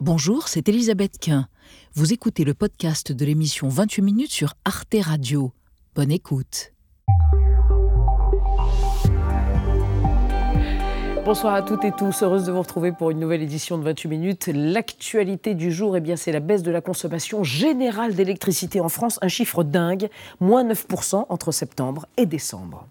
[0.00, 1.48] Bonjour, c'est Elisabeth Quint.
[1.94, 5.52] Vous écoutez le podcast de l'émission 28 minutes sur Arte Radio.
[5.96, 6.72] Bonne écoute.
[11.24, 14.08] Bonsoir à toutes et tous, heureuse de vous retrouver pour une nouvelle édition de 28
[14.08, 14.50] minutes.
[14.54, 19.18] L'actualité du jour, eh bien, c'est la baisse de la consommation générale d'électricité en France,
[19.20, 20.08] un chiffre dingue,
[20.38, 22.86] moins 9% entre septembre et décembre.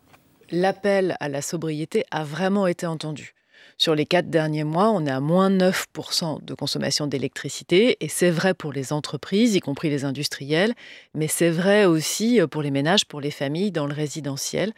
[0.52, 3.37] L'appel à la sobriété a vraiment été entendu.
[3.80, 8.32] Sur les quatre derniers mois, on est à moins 9% de consommation d'électricité, et c'est
[8.32, 10.74] vrai pour les entreprises, y compris les industriels,
[11.14, 14.74] mais c'est vrai aussi pour les ménages, pour les familles dans le résidentiel.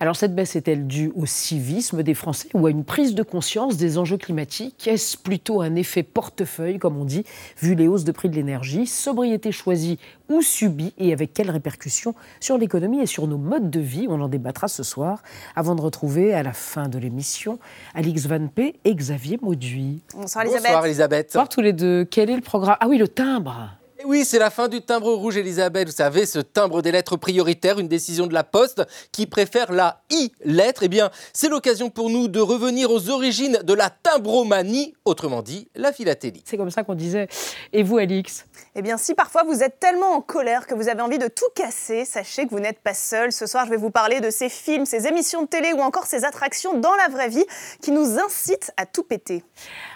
[0.00, 3.76] Alors cette baisse est-elle due au civisme des Français ou à une prise de conscience
[3.76, 4.88] des enjeux climatiques?
[4.88, 7.24] Est-ce plutôt un effet portefeuille, comme on dit,
[7.60, 8.86] vu les hausses de prix de l'énergie?
[8.86, 9.98] Sobriété choisie
[10.28, 10.92] ou subie?
[10.98, 14.06] Et avec quelles répercussions sur l'économie et sur nos modes de vie?
[14.08, 15.22] On en débattra ce soir
[15.54, 17.58] avant de retrouver à la fin de l'émission
[17.94, 20.02] Alix Van P et Xavier Mauduit.
[20.14, 20.66] Bonsoir Elisabeth.
[20.66, 21.26] Bonsoir Elisabeth.
[21.28, 22.04] Bonsoir tous les deux.
[22.04, 22.76] Quel est le programme?
[22.80, 23.70] Ah oui, le timbre
[24.04, 25.88] oui, c'est la fin du timbre rouge, Elisabeth.
[25.88, 30.02] Vous savez, ce timbre des lettres prioritaires, une décision de la Poste qui préfère la
[30.10, 30.82] I-lettre.
[30.82, 35.68] Eh bien, c'est l'occasion pour nous de revenir aux origines de la timbromanie, autrement dit,
[35.74, 36.42] la philatélie.
[36.44, 37.28] C'est comme ça qu'on disait.
[37.72, 38.44] Et vous, Alix?
[38.76, 41.44] Eh bien, si parfois vous êtes tellement en colère que vous avez envie de tout
[41.54, 43.32] casser, sachez que vous n'êtes pas seul.
[43.32, 46.06] Ce soir, je vais vous parler de ces films, ces émissions de télé ou encore
[46.06, 47.44] ces attractions dans la vraie vie
[47.80, 49.44] qui nous incitent à tout péter.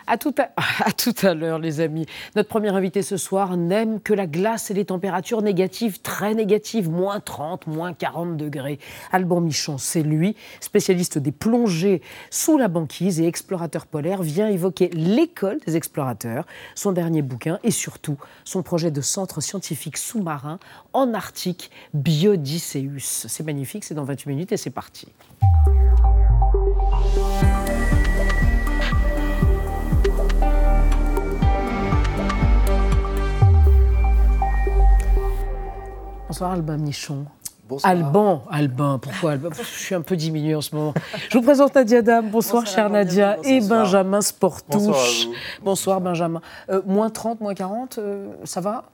[0.06, 0.50] À tout à,
[0.84, 2.06] à, tout à l'heure, les amis.
[2.36, 6.90] Notre premier invité ce soir n'aime que la glace et les températures négatives, très négatives,
[6.90, 8.78] moins 30, moins 40 degrés.
[9.12, 14.88] Alban Michon, c'est lui, spécialiste des plongées sous la banquise et explorateur polaire, vient évoquer
[14.92, 20.58] l'école des explorateurs, son dernier bouquin et surtout son projet de centre scientifique sous-marin
[20.92, 23.26] en Arctique, Biodysseus.
[23.28, 25.08] C'est magnifique, c'est dans 28 minutes et c'est parti.
[36.28, 37.24] Bonsoir Alban Michon.
[37.68, 37.90] Bonsoir.
[37.90, 40.94] Alban, Alban, pourquoi Alban Je suis un peu diminué en ce moment.
[41.30, 42.30] Je vous présente Nadia Dam.
[42.30, 43.36] Bonsoir, Bonsoir, chère Nadia.
[43.36, 43.52] Bonsoir.
[43.54, 45.26] Et Benjamin Sportouche.
[45.62, 46.40] Bonsoir Benjamin.
[46.70, 48.84] Euh, moins 30, moins 40, euh, ça va?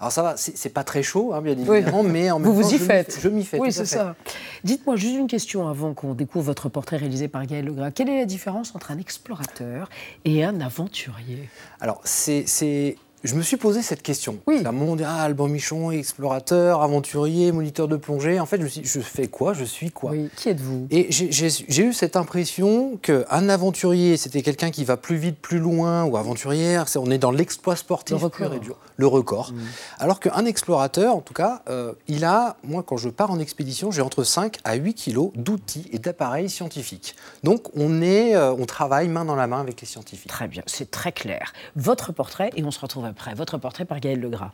[0.00, 2.72] Alors ça va, c'est pas très chaud, hein, bien évidemment, mais en même Vous vous
[2.72, 3.18] y je faites.
[3.20, 3.58] Je m'y fais.
[3.58, 4.14] Oui, c'est ça.
[4.62, 7.90] Dites-moi juste une question avant qu'on découvre votre portrait réalisé par Gaël Legras.
[7.90, 9.88] Quelle est la différence entre un explorateur
[10.24, 11.48] et un aventurier?
[11.80, 14.38] Alors, c'est- je me suis posé cette question.
[14.46, 14.62] Oui.
[14.64, 18.38] Un monde, ah, Alban Michon, explorateur, aventurier, moniteur de plongée.
[18.38, 19.52] En fait, je, me suis dit, je fais quoi?
[19.54, 20.12] Je suis quoi?
[20.12, 20.30] Oui.
[20.36, 20.86] Qui êtes-vous?
[20.90, 26.04] Et j'ai- eu cette impression qu'un aventurier, c'était quelqu'un qui va plus vite, plus loin,
[26.04, 28.48] ou aventurière, on est dans l'exploit sportif Le record.
[28.48, 29.52] pur et dur, le record.
[29.98, 33.90] Alors qu'un explorateur, en tout cas, euh, il a, moi quand je pars en expédition,
[33.90, 37.14] j'ai entre 5 à 8 kilos d'outils et d'appareils scientifiques.
[37.44, 40.28] Donc on, est, euh, on travaille main dans la main avec les scientifiques.
[40.28, 41.52] Très bien, c'est très clair.
[41.76, 43.34] Votre portrait, et on se retrouve après.
[43.34, 44.52] Votre portrait par Gaël Legras.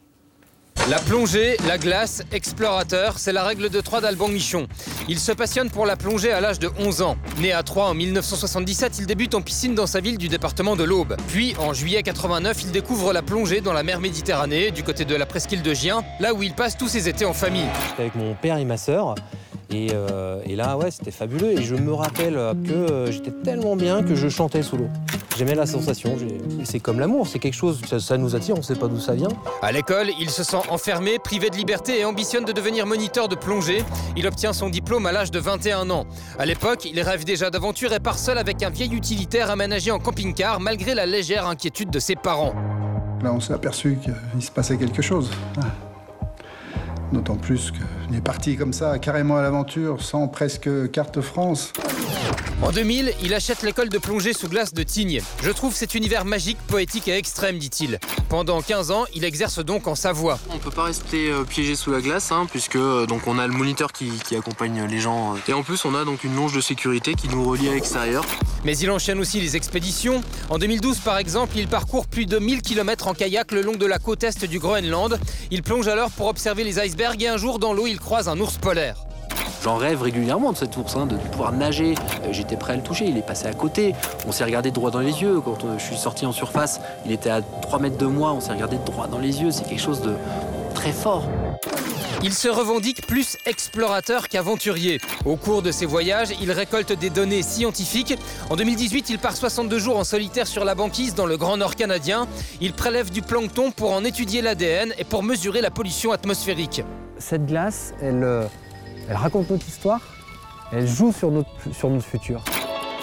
[0.91, 4.67] La plongée, la glace, explorateur, c'est la règle de 3 d'Alban Michon.
[5.09, 7.17] Il se passionne pour la plongée à l'âge de 11 ans.
[7.39, 10.85] Né à Troyes en 1977, il débute en piscine dans sa ville du département de
[10.85, 11.17] l'Aube.
[11.29, 15.15] Puis, en juillet 89, il découvre la plongée dans la mer Méditerranée, du côté de
[15.15, 17.69] la presqu'île de Gien, là où il passe tous ses étés en famille.
[17.89, 19.15] J'étais avec mon père et ma sœur.
[19.75, 21.51] Et, euh, et là, ouais, c'était fabuleux.
[21.53, 24.89] Et je me rappelle que euh, j'étais tellement bien que je chantais sous l'eau.
[25.37, 26.17] J'aimais la sensation.
[26.63, 29.15] C'est comme l'amour, c'est quelque chose, ça, ça nous attire, on sait pas d'où ça
[29.15, 29.29] vient.
[29.63, 33.35] À l'école, il se sent enfermé, privé de liberté et ambitionne de devenir moniteur de
[33.35, 33.83] plongée.
[34.17, 36.07] Il obtient son diplôme à l'âge de 21 ans.
[36.39, 39.99] À l'époque, il rêve déjà d'aventure et part seul avec un vieil utilitaire aménagé en
[39.99, 42.55] camping-car malgré la légère inquiétude de ses parents.
[43.25, 45.31] Là, on s'est aperçu qu'il se passait quelque chose.
[45.59, 45.94] Ah.
[47.13, 51.73] D'autant plus qu'on est parti comme ça, carrément à l'aventure, sans presque carte France.
[52.63, 55.21] En 2000, il achète l'école de plongée sous glace de Tignes.
[55.43, 57.99] Je trouve cet univers magique, poétique et extrême, dit-il.
[58.31, 60.39] Pendant 15 ans, il exerce donc en Savoie.
[60.51, 63.47] On peut pas rester euh, piégé sous la glace, hein, puisque euh, donc on a
[63.47, 65.35] le moniteur qui, qui accompagne les gens.
[65.35, 65.39] euh.
[65.47, 68.25] Et en plus, on a donc une longe de sécurité qui nous relie à l'extérieur.
[68.65, 70.23] Mais il enchaîne aussi les expéditions.
[70.49, 73.87] En 2012, par exemple, il parcourt plus de 1000 km en kayak le long de
[73.87, 75.21] la côte est du Groenland.
[75.51, 78.41] Il plonge alors pour observer les icebergs et un jour, dans l'eau, il croise un
[78.41, 78.97] ours polaire.
[79.65, 81.95] J'en rêve régulièrement de cet ours, hein, de pouvoir nager.
[82.25, 83.95] Euh, J'étais prêt à le toucher, il est passé à côté.
[84.29, 85.41] On s'est regardé droit dans les yeux.
[85.41, 88.41] Quand euh, je suis sorti en surface, il était à 3 mètres de moi, on
[88.41, 89.51] s'est regardé droit dans les yeux.
[89.53, 90.13] C'est quelque chose de
[90.75, 91.25] très fort.
[92.23, 95.01] Il se revendique plus explorateur qu'aventurier.
[95.25, 98.19] Au cours de ses voyages, il récolte des données scientifiques.
[98.51, 101.75] En 2018, il part 62 jours en solitaire sur la banquise dans le Grand Nord
[101.75, 102.29] canadien.
[102.61, 106.83] Il prélève du plancton pour en étudier l'ADN et pour mesurer la pollution atmosphérique.
[107.19, 108.45] Cette glace, elle, euh,
[109.09, 110.01] elle raconte notre histoire,
[110.73, 112.43] elle joue sur notre, sur notre futur.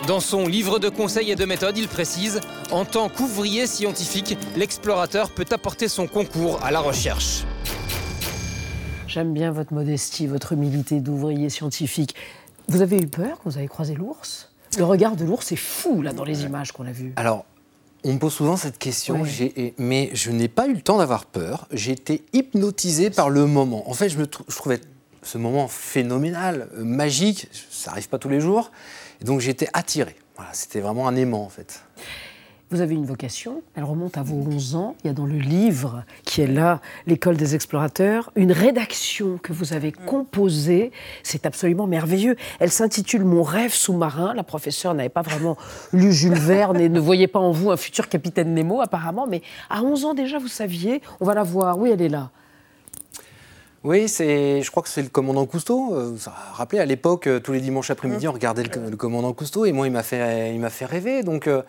[0.08, 2.40] Dans son livre de conseils et de méthodes, il précise
[2.72, 7.44] En tant qu'ouvrier scientifique, l'explorateur peut apporter son concours à la recherche.
[9.08, 12.16] J'aime bien votre modestie, votre humilité d'ouvrier scientifique.
[12.68, 14.50] Vous avez eu peur quand vous avez croisé l'ours?
[14.78, 17.12] Le regard de l'ours est fou, là, dans les images qu'on a vues.
[17.18, 17.46] Alors,
[18.06, 19.74] on me pose souvent cette question, Ouais.
[19.78, 21.68] mais je n'ai pas eu le temps d'avoir peur.
[21.72, 23.88] J'ai été hypnotisé par le moment.
[23.90, 24.80] En fait, je, me trou- je trouvais
[25.22, 27.48] ce moment phénoménal, euh, magique.
[27.70, 28.72] Ça n'arrive pas tous les jours.
[29.22, 30.16] Et donc, j'étais attiré.
[30.54, 31.84] C'était vraiment un aimant, en fait.
[32.72, 34.96] Vous avez une vocation, elle remonte à vos 11 ans.
[35.04, 39.52] Il y a dans le livre qui est là, L'école des explorateurs, une rédaction que
[39.52, 40.94] vous avez composée.
[41.22, 42.38] C'est absolument merveilleux.
[42.62, 44.34] Elle s'intitule Mon rêve sous-marin.
[44.34, 45.58] La professeure n'avait pas vraiment
[45.92, 49.28] lu Jules Verne et ne voyait pas en vous un futur capitaine Nemo, apparemment.
[49.28, 51.02] Mais à 11 ans déjà, vous saviez.
[51.20, 51.78] On va la voir.
[51.78, 52.32] Oui, elle est là.
[53.84, 55.94] Oui, c'est, je crois que c'est le commandant Cousteau.
[55.96, 58.96] Euh, Ça a rappelé à l'époque, euh, tous les dimanches après-midi, on regardait le, le
[58.98, 61.24] commandant Cousteau et moi, il m'a fait, il m'a fait rêver.
[61.24, 61.64] Donc, euh,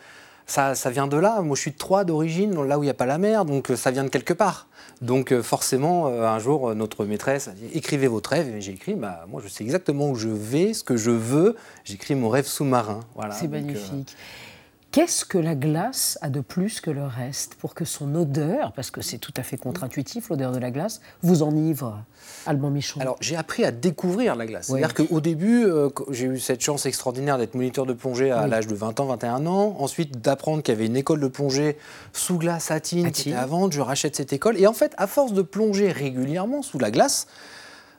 [0.47, 1.41] ça, ça vient de là.
[1.41, 3.71] Moi, je suis de Troyes d'origine, là où il n'y a pas la mer, donc
[3.71, 4.67] euh, ça vient de quelque part.
[5.01, 8.49] Donc, euh, forcément, euh, un jour, euh, notre maîtresse a dit écrivez votre rêve.
[8.57, 11.57] Et j'ai écrit bah, moi, je sais exactement où je vais, ce que je veux.
[11.85, 13.01] J'écris mon rêve sous-marin.
[13.15, 14.15] Voilà, C'est euh, magnifique.
[14.93, 18.91] Qu'est-ce que la glace a de plus que le reste pour que son odeur, parce
[18.91, 22.05] que c'est tout à fait contre-intuitif l'odeur de la glace, vous enivre,
[22.45, 24.69] Alban Michon Alors, j'ai appris à découvrir la glace.
[24.69, 24.81] Oui.
[24.81, 28.51] C'est-à-dire qu'au début, euh, j'ai eu cette chance extraordinaire d'être moniteur de plongée à Oui.
[28.51, 29.77] l'âge de 20 ans, 21 ans.
[29.79, 31.79] Ensuite, d'apprendre qu'il y avait une école de plongée
[32.13, 33.73] sous glace à Tignes À qui était à vendre.
[33.73, 34.59] Je rachète cette école.
[34.61, 37.29] Et en fait, à force de plonger régulièrement sous la glace,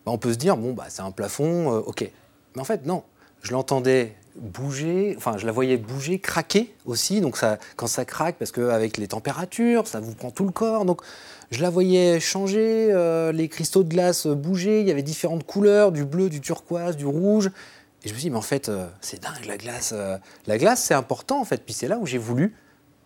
[0.05, 2.07] bah, on peut se dire, bon, bah, c'est un plafond, euh, ok.
[2.55, 3.01] Mais en fait, non.
[3.41, 7.21] Je l'entendais bouger, enfin, je la voyais bouger, craquer aussi.
[7.21, 10.85] Donc, ça, quand ça craque, parce qu'avec les températures, ça vous prend tout le corps.
[10.85, 11.01] Donc,
[11.51, 15.91] je la voyais changer, euh, les cristaux de glace bouger, il y avait différentes couleurs,
[15.91, 17.51] du bleu, du turquoise, du rouge.
[18.03, 19.93] Et je me suis dit, mais en fait, euh, c'est dingue la glace.
[19.95, 20.17] euh.
[20.47, 21.63] la glace, c'est important, en fait.
[21.63, 22.55] Puis c'est là où j'ai voulu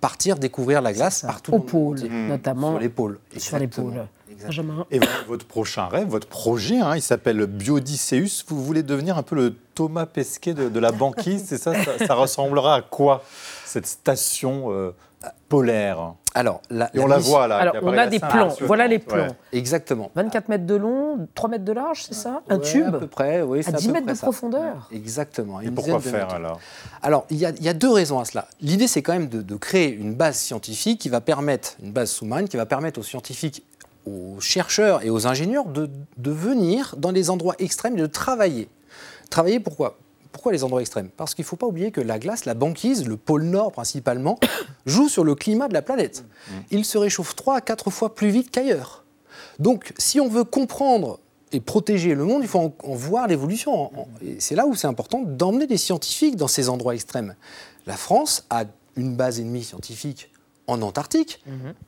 [0.01, 2.29] partir découvrir la glace partout au pôle, monde.
[2.29, 2.71] notamment.
[2.71, 3.19] Sur l'épaule.
[3.37, 3.89] Sur exactement.
[3.89, 4.07] l'épaule.
[4.45, 8.43] Benjamin Et voilà votre prochain rêve, votre projet, hein, il s'appelle Biodicéus.
[8.47, 12.05] Vous voulez devenir un peu le Thomas Pesquet de, de la banquise, c'est ça, ça
[12.05, 13.23] Ça ressemblera à quoi
[13.65, 14.91] cette station euh,
[15.49, 16.13] polaire?
[16.35, 17.57] Alors, la, Et on la voit là.
[17.57, 18.53] Alors, on a des plans.
[18.61, 19.17] Voilà les plans.
[19.27, 19.31] Ouais.
[19.53, 20.11] Exactement.
[20.13, 22.43] 24 mètres de long, 3 mètres de large, c'est ça?
[22.47, 23.63] Un Ouais, tube À peu près, oui.
[23.63, 24.23] c'est À à 10 peu mètres près de ça.
[24.27, 25.61] profondeur Exactement.
[25.61, 26.35] Et pourquoi faire mètres.
[26.35, 26.59] alors?
[27.01, 28.47] Alors, il y, a, il y a deux raisons à cela.
[28.61, 32.11] L'idée, c'est quand même de, de créer une base scientifique qui va permettre, une base
[32.11, 33.63] sous-marine qui va permettre aux scientifiques,
[34.07, 38.69] aux chercheurs et aux ingénieurs de, de venir dans les endroits extrêmes et de travailler.
[39.29, 39.97] Travailler pourquoi?
[40.31, 41.09] Pourquoi les endroits extrêmes?
[41.17, 44.39] Parce qu'il ne faut pas oublier que la glace, la banquise, le pôle Nord principalement,
[44.85, 46.23] joue sur le climat de la planète.
[46.69, 49.03] Il se réchauffe 3 à 4 fois plus vite qu'ailleurs.
[49.59, 51.19] Donc, si on veut comprendre
[51.51, 53.91] et protéger le monde, il faut en, en voir l'évolution.
[54.21, 57.35] Et c'est là où c'est important d'emmener des scientifiques dans ces endroits extrêmes.
[57.85, 58.65] La France a
[58.95, 60.29] une base ennemie scientifique
[60.67, 61.41] en Antarctique,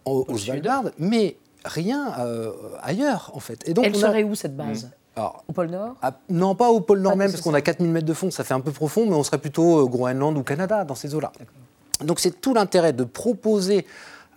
[0.05, 1.35] au, au Svalbard, mais
[1.65, 2.51] rien euh,
[2.81, 3.67] ailleurs, en fait.
[3.67, 6.55] Et donc, Elle on a- serait où cette base Alors, Au pôle Nord ah, non,
[6.55, 8.53] pas au pôle Nord Pas même, parce qu'on a 4000 mètres de fond, ça fait
[8.53, 11.31] un peu profond, mais on serait plutôt euh, Groenland ou Canada, dans ces eaux-là.
[12.03, 13.85] Donc c'est tout l'intérêt de proposer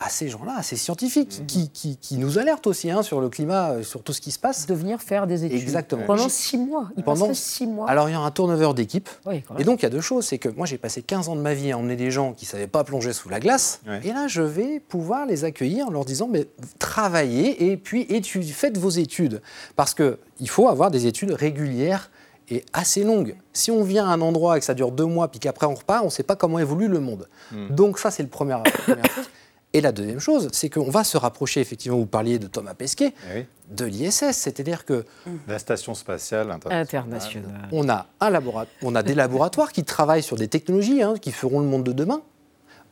[0.04, 3.28] à ces gens-là, à ces scientifiques, qui, qui- qui nous alertent aussi hein, sur le
[3.28, 4.66] climat, euh, sur tout ce qui se passe.
[4.66, 5.60] De venir faire des études.
[5.60, 6.04] Exactement.
[6.06, 6.88] Pendant 6 mois.
[6.96, 7.88] Il Pendant- 6 mois.
[7.88, 9.08] Alors il y a un turnover d'équipe.
[9.26, 9.43] Oui.
[9.58, 11.40] Et donc il y a deux choses, c'est que moi j'ai passé 15 ans de
[11.40, 14.00] ma vie à emmener des gens qui ne savaient pas plonger sous la glace, Ouais.
[14.04, 16.46] et là je vais pouvoir les accueillir en leur disant mais
[16.78, 19.40] travaillez et puis étu- faites vos études.
[19.76, 22.11] Parce qu'il faut avoir des études régulières
[22.49, 23.37] et assez longues.
[23.52, 25.75] Si on vient à un endroit et que ça dure deux mois puis qu'après on
[25.75, 27.28] repart, on ne sait pas comment évolue le monde.
[27.71, 29.25] Donc ça c'est le premier, la première chose.
[29.75, 33.14] Et la deuxième chose, c'est qu'on va se rapprocher, effectivement, vous parliez de Thomas Pesquet,
[33.35, 33.47] Eh oui.
[33.71, 35.05] de l'ISS, c'est-à-dire que
[35.49, 37.07] La station spatiale internationale.
[37.14, 37.69] International.
[37.73, 41.33] on a, un labora- on a des laboratoires qui travaillent sur des technologies hein, qui
[41.33, 42.21] feront le monde de demain.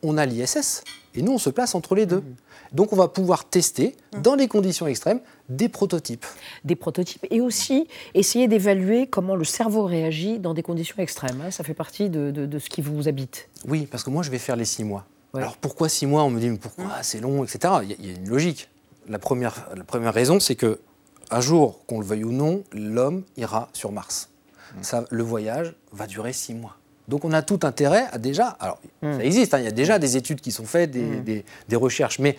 [0.03, 0.83] On a l'ISS.
[1.13, 2.23] Et nous, on se place entre les deux.
[2.71, 5.19] Donc, on va pouvoir tester, dans les conditions extrêmes,
[5.49, 6.25] des prototypes.
[6.63, 7.27] Des prototypes.
[7.29, 11.41] Et aussi essayer d'évaluer comment le cerveau réagit dans des conditions extrêmes.
[11.45, 11.51] hein.
[11.51, 13.49] Ça fait partie de, de- de ce qui vous habite.
[13.67, 15.05] Oui, parce que moi, je vais faire les six mois.
[15.33, 15.41] Ouais.
[15.41, 17.73] Alors, pourquoi six mois On me dit, mais pourquoi c'est long, etc.
[17.83, 18.69] Il y, a- il y a une logique.
[19.07, 20.79] La première, la première raison, c'est que
[21.31, 24.29] un jour, qu'on le veuille ou non, l'homme ira sur Mars.
[24.81, 26.75] Ça, le voyage va durer six mois.
[27.07, 28.55] Donc on a tout intérêt à déjà.
[28.59, 31.45] Alors ça existe, hein, il y a déjà des études qui sont faites, des, des-
[31.67, 32.37] des recherches, mais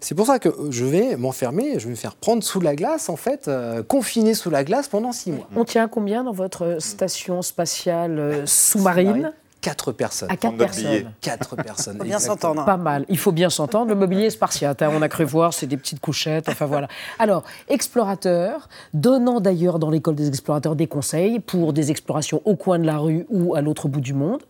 [0.00, 3.08] c'est pour ça que je vais m'enfermer, je vais me faire prendre sous la glace,
[3.08, 5.48] en fait, euh, confiné sous la glace pendant six mois.
[5.56, 9.32] On tient combien dans votre station spatiale euh, sous-marine?
[9.60, 10.30] Quatre personnes.
[10.30, 11.12] À quatre personnes.
[11.20, 11.98] Quatre personnes.
[11.98, 12.64] Faut bien s'entendre.
[12.64, 13.04] Pas mal.
[13.08, 13.88] Il faut bien s'entendre.
[13.90, 14.80] Le mobilier est spartiate.
[14.82, 14.90] hein.
[14.94, 16.48] On a cru voir, c'est des petites couchettes.
[16.48, 16.88] Enfin voilà.
[17.18, 22.78] Alors, explorateur, donnant d'ailleurs dans l'école des explorateurs des conseils pour des explorations au coin
[22.78, 24.40] de la rue ou à l'autre bout du monde.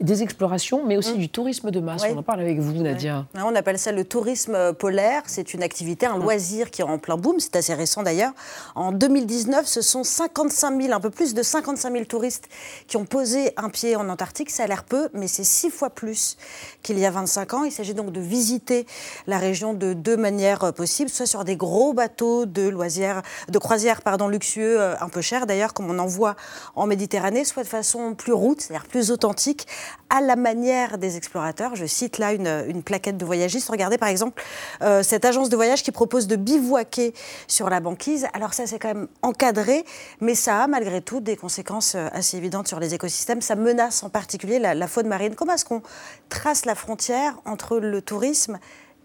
[0.00, 1.18] Des explorations, mais aussi Mm.
[1.18, 2.02] du tourisme de masse.
[2.10, 3.24] On en parle avec vous, Nadia.
[3.34, 5.22] Ouais, On appelle ça le tourisme polaire.
[5.26, 7.40] C'est une activité, un loisir qui est en plein boom.
[7.40, 8.32] C'est assez récent d'ailleurs.
[8.74, 12.48] En 2019, ce sont 55 000, un peu plus de 55 000 touristes
[12.88, 14.50] qui ont posé un pied en Antarctique.
[14.50, 16.36] Ça a l'air peu, mais c'est six fois plus
[16.82, 17.64] qu'il y a 25 ans.
[17.64, 18.86] Il s'agit donc de visiter
[19.26, 24.02] la région de deux manières possibles, soit sur des gros bateaux de loisirs, de croisière,
[24.02, 26.36] pardon, luxueux, euh, un peu chers d'ailleurs, comme on en voit
[26.74, 29.66] en Méditerranée, soit de façon plus route, c'est-à-dire plus authentique,
[30.10, 31.74] à la manière des explorateurs.
[31.76, 33.68] Je cite là une, une plaquette de voyagistes.
[33.68, 34.42] Regardez par exemple
[34.82, 37.12] euh, cette agence de voyage qui propose de bivouaquer
[37.48, 38.26] sur la banquise.
[38.32, 39.84] Alors ça, c'est quand même encadré,
[40.20, 43.40] mais ça a malgré tout des conséquences euh, assez évidentes sur les écosystèmes.
[43.40, 45.34] Ça menace en particulier la, la faune marine.
[45.34, 45.82] Comment est-ce qu'on
[46.28, 48.58] trace la frontière entre le tourisme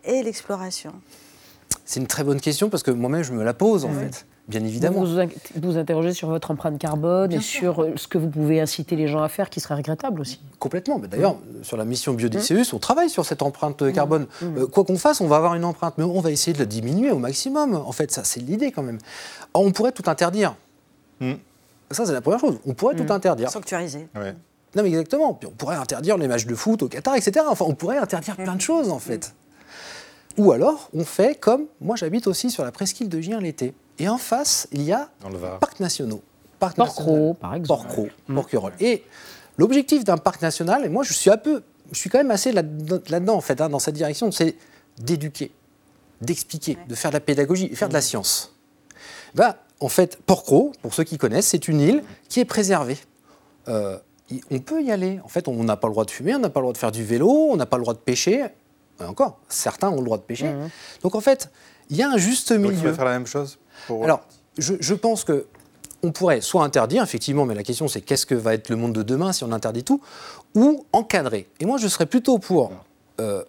[0.03, 0.93] et l'exploration?
[1.85, 4.25] C'est une très bonne question parce que moi-même, je me la pose, en fait.
[4.47, 5.03] Bien évidemment.
[5.03, 5.17] Vous
[5.61, 9.07] vous, interrogez sur votre empreinte carbone et sur euh, ce que vous pouvez inciter les
[9.07, 10.41] gens à faire, qui serait regrettable aussi.
[10.59, 10.99] Complètement.
[10.99, 11.63] Mais D'ailleurs, Mm.
[11.63, 14.27] sur la mission Biodicéus, on travaille sur cette empreinte carbone.
[14.43, 16.65] Euh, quoi qu'on fasse, on va avoir une empreinte, mais on va essayer de la
[16.65, 17.75] diminuer au maximum.
[17.75, 18.97] En fait, ça, c'est l'idée quand même.
[19.53, 20.55] Or, on pourrait tout interdire.
[21.19, 21.33] Mm.
[21.91, 22.57] Ça, c'est la première chose.
[22.65, 23.49] On pourrait tout interdire.
[23.49, 24.07] Sanctuariser.
[24.15, 24.33] Ouais.
[24.75, 25.33] Non, mais exactement.
[25.33, 27.45] Puis on pourrait interdire les matchs de foot au Qatar, etc.
[27.49, 29.33] Enfin, on pourrait interdire plein de choses, en fait.
[30.37, 33.73] Ou alors, on fait comme moi, j'habite aussi sur la presqu'île de Gien l'été.
[33.99, 35.59] Et en face, il y a Dans le Var.
[35.59, 36.21] parcs nationaux.
[36.59, 37.85] Parc Porquerolles, par exemple.
[37.87, 38.73] Porquerolles, Porquerolles.
[38.79, 39.03] Et
[39.57, 42.51] l'objectif d'un parc national, et moi je suis un peu, je suis quand même assez
[42.51, 42.61] là-
[43.09, 44.55] là-dedans en fait, hein, dans cette direction, c'est
[44.99, 45.51] d'éduquer,
[46.21, 48.53] d'expliquer, de faire de la pédagogie, de faire de la science.
[49.33, 52.97] Bah, en fait, Porquerolles, pour ceux qui connaissent, c'est une île qui est préservée.
[53.67, 53.97] Euh,
[54.51, 55.19] on peut y aller.
[55.23, 56.77] En fait, on n'a pas le droit de fumer, on n'a pas le droit de
[56.77, 58.45] faire du vélo, on n'a pas le droit de pêcher.
[58.99, 60.53] Et encore, certains ont le droit de pêcher.
[61.01, 61.49] Donc en fait,
[61.89, 62.89] il y a un juste Donc, il milieu.
[62.91, 63.57] faut faire la même chose
[63.87, 64.03] pour...
[64.03, 64.21] Alors,
[64.57, 65.45] je, je pense que
[66.03, 68.93] on pourrait soit interdire, effectivement, mais la question c'est qu'est-ce que va être le monde
[68.93, 70.01] de demain si on interdit tout,
[70.55, 71.47] ou encadrer.
[71.59, 72.71] Et moi, je serais plutôt pour.
[73.19, 73.43] euh,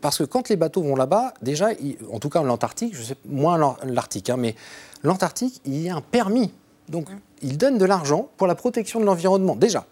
[0.00, 3.16] parce que quand les bateaux vont là-bas, déjà, il- en tout cas l'Antarctique, je sais
[3.26, 4.54] moins l'Ar- l'Arctique, hein, mais
[5.02, 6.52] l'Antarctique, il y a un permis.
[6.88, 7.06] Donc,
[7.42, 9.86] ils donnent de l'argent pour la protection de l'environnement, déjà.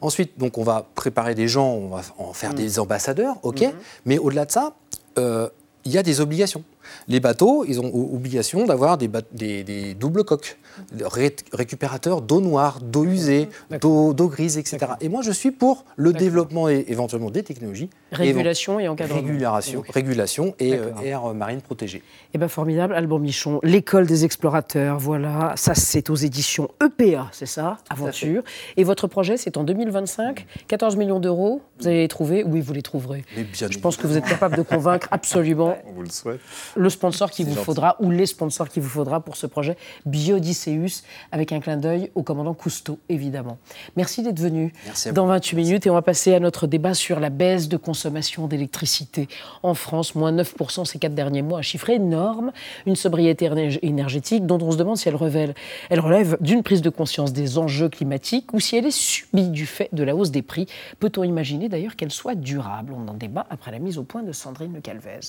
[0.00, 3.62] Ensuite, donc, on va préparer des gens, on va en faire des ambassadeurs, ok.
[4.04, 4.74] Mais au-delà de ça,
[5.18, 5.48] euh,
[5.84, 6.62] il y a des obligations.
[7.08, 10.58] Les bateaux, ils ont obligation d'avoir des, ba- des- des doubles coques,
[11.00, 13.48] ré- récupérateurs d'eau noire, d'eau usée,
[13.80, 14.78] d'eau grise, etc.
[15.00, 17.90] Et moi, je suis pour le développement et éventuellement des technologies.
[18.12, 19.20] Régulation et encadrement.
[19.20, 22.02] Régulation, régulation et euh, air marine protégée.
[22.34, 22.94] Eh bien, formidable.
[22.94, 25.52] Alban Michon, l'école des explorateurs, voilà.
[25.56, 28.42] Ça, c'est aux éditions EPA, c'est ça Aventure.
[28.76, 30.46] Et votre projet, c'est en 2025.
[30.68, 31.62] 14 millions d'euros.
[31.80, 33.24] Vous allez les trouver Oui, vous les trouverez.
[33.36, 36.40] Mais bien Je pense que vous êtes capable de convaincre absolument On vous le souhaite.
[36.78, 37.64] Le sponsor qu'il vous gentil.
[37.64, 42.10] faudra ou les sponsors qu'il vous faudra pour ce projet Biodicéus, avec un clin d'œil
[42.14, 43.58] au commandant Cousteau, évidemment.
[43.96, 47.20] Merci d'être venu Merci dans 28 minutes et on va passer à notre débat sur
[47.20, 49.28] la baisse de consommation d'électricité
[49.62, 52.52] en France, moins 9% ces quatre derniers mois, un chiffre énorme,
[52.86, 55.54] une sobriété éner- énergétique dont on se demande si elle relève,
[55.90, 59.66] elle relève d'une prise de conscience des enjeux climatiques ou si elle est subie du
[59.66, 60.66] fait de la hausse des prix.
[61.00, 62.92] Peut-on imaginer d'ailleurs qu'elle soit durable?
[62.96, 65.20] On en débat après la mise au point de Sandrine Le Calvez.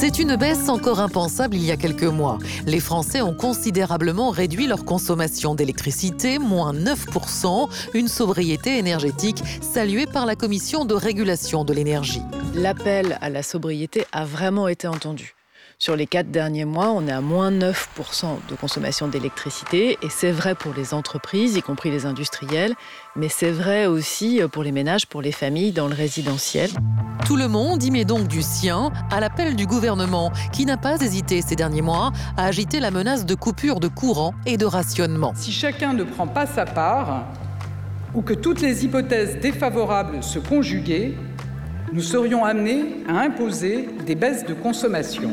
[0.00, 2.38] C'est une baisse encore impensable il y a quelques mois.
[2.66, 10.24] Les Français ont considérablement réduit leur consommation d'électricité, moins 9%, une sobriété énergétique saluée par
[10.24, 12.22] la Commission de régulation de l'énergie.
[12.54, 15.34] L'appel à la sobriété a vraiment été entendu.
[15.82, 17.70] Sur les quatre derniers mois, on est à moins 9%
[18.50, 22.74] de consommation d'électricité, et c'est vrai pour les entreprises, y compris les industriels,
[23.16, 26.68] mais c'est vrai aussi pour les ménages, pour les familles dans le résidentiel.
[27.24, 31.00] Tout le monde y met donc du sien à l'appel du gouvernement, qui n'a pas
[31.00, 35.32] hésité ces derniers mois à agiter la menace de coupure de courant et de rationnement.
[35.34, 37.24] Si chacun ne prend pas sa part,
[38.14, 41.14] ou que toutes les hypothèses défavorables se conjuguaient,
[41.94, 45.32] nous serions amenés à imposer des baisses de consommation.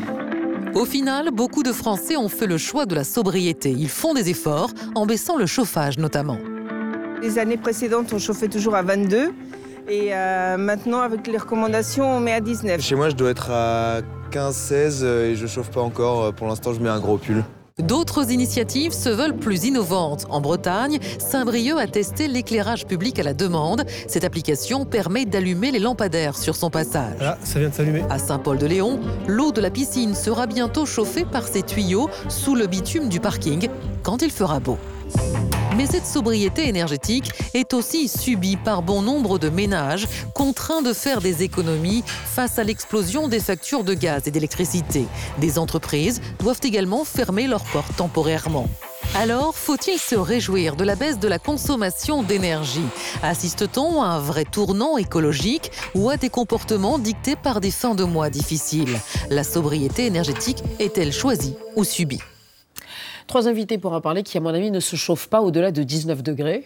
[0.78, 3.72] Au final, beaucoup de Français ont fait le choix de la sobriété.
[3.72, 6.38] Ils font des efforts en baissant le chauffage notamment.
[7.20, 9.32] Les années précédentes, on chauffait toujours à 22.
[9.90, 12.80] Et euh, maintenant, avec les recommandations, on met à 19.
[12.80, 16.32] Chez moi, je dois être à 15-16 et je chauffe pas encore.
[16.36, 17.44] Pour l'instant, je mets un gros pull.
[17.82, 20.26] D'autres initiatives se veulent plus innovantes.
[20.32, 23.86] En Bretagne, Saint-Brieuc a testé l'éclairage public à la demande.
[24.08, 27.20] Cette application permet d'allumer les lampadaires sur son passage.
[27.20, 28.04] Là, ça vient de s'allumer.
[28.10, 33.10] À Saint-Paul-de-Léon, l'eau de la piscine sera bientôt chauffée par ces tuyaux sous le bitume
[33.10, 33.70] du parking
[34.02, 34.80] quand il fera beau.
[35.78, 41.22] Mais cette sobriété énergétique est aussi subie par bon nombre de ménages contraints de faire
[41.22, 45.06] des économies face à l'explosion des factures de gaz et d'électricité.
[45.38, 48.68] Des entreprises doivent également fermer leurs portes temporairement.
[49.16, 52.82] Alors, faut-il se réjouir de la baisse de la consommation d'énergie?
[53.22, 58.04] Assiste-t-on à un vrai tournant écologique ou à des comportements dictés par des fins de
[58.04, 59.00] mois difficiles?
[59.30, 62.22] La sobriété énergétique est-elle choisie ou subie?
[63.28, 65.84] Trois invités pour en parler qui, à mon avis, ne se chauffent pas au-delà de
[65.84, 66.64] 19 degrés.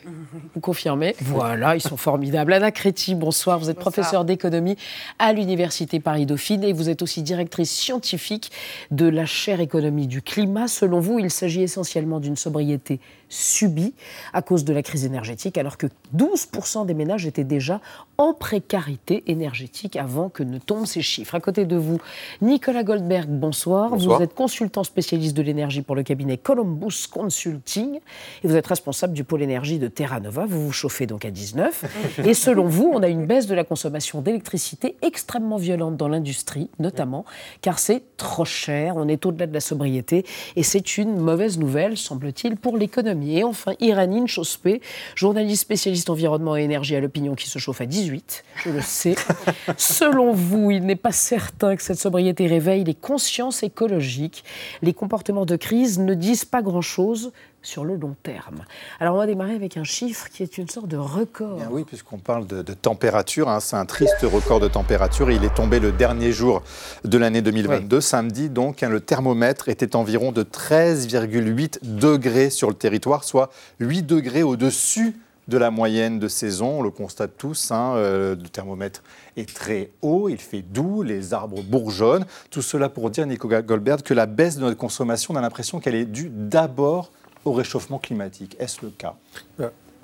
[0.54, 2.54] Vous confirmez Voilà, ils sont formidables.
[2.54, 3.58] Anna Créti, bonsoir.
[3.58, 4.78] Vous êtes professeure d'économie
[5.18, 8.52] à l'Université Paris-Dauphine et vous êtes aussi directrice scientifique
[8.92, 10.68] de la chaire économie du climat.
[10.68, 13.00] Selon vous, il s'agit essentiellement d'une sobriété
[13.32, 13.94] subie
[14.34, 17.82] à cause de la crise énergétique, alors que 12% des ménages étaient déjà
[18.18, 21.34] en précarité énergétique avant que ne tombent ces chiffres.
[21.34, 22.00] À côté de vous,
[22.42, 23.90] Nicolas Goldberg, bonsoir.
[23.90, 24.18] Bonsoir.
[24.18, 28.00] Vous êtes consultant spécialiste de l'énergie pour le cabinet Columbus Consulting
[28.44, 30.46] et vous êtes responsable du pôle énergie de Terra Nova.
[30.46, 31.86] Vous vous chauffez donc à 19.
[32.26, 36.70] Et selon vous, on a une baisse de la consommation d'électricité extrêmement violente dans l'industrie,
[36.80, 37.26] notamment,
[37.62, 38.98] car c'est trop cher.
[38.98, 43.21] On est au-delà de la sobriété et c'est une mauvaise nouvelle, semble-t-il, pour l'économie.
[43.24, 44.82] Et enfin, Iranine Chospé,
[45.16, 49.16] journaliste spécialiste environnement et énergie à l'opinion qui se chauffe à 18, je le sais.
[49.78, 54.44] Selon vous, il n'est pas certain que cette sobriété réveille les consciences écologiques.
[54.82, 58.66] Les comportements de crise ne disent pas grand-chose sur le long terme.
[59.00, 61.58] Alors on va démarrer avec un chiffre qui est une sorte de record.
[61.58, 65.30] Bien oui, puisqu'on parle de, de température, hein, c'est un triste record de température.
[65.32, 66.64] Il est tombé le dernier jour
[67.04, 68.84] de l'année 2022, samedi donc.
[68.84, 75.16] hein, le thermomètre était environ de 13,8 degrés sur le territoire, soit 8 degrés au-dessus
[75.48, 76.80] de la moyenne de saison.
[76.80, 79.04] On le constate tous, hein, euh, le thermomètre
[79.38, 82.26] est très haut, il fait doux, les arbres bourgeonnent.
[82.50, 85.80] Tout cela pour dire, Nico Goldberg, que la baisse de notre consommation, on a l'impression
[85.80, 87.12] qu'elle est due d'abord
[87.46, 88.56] au réchauffement climatique.
[88.60, 89.16] Est-ce le cas?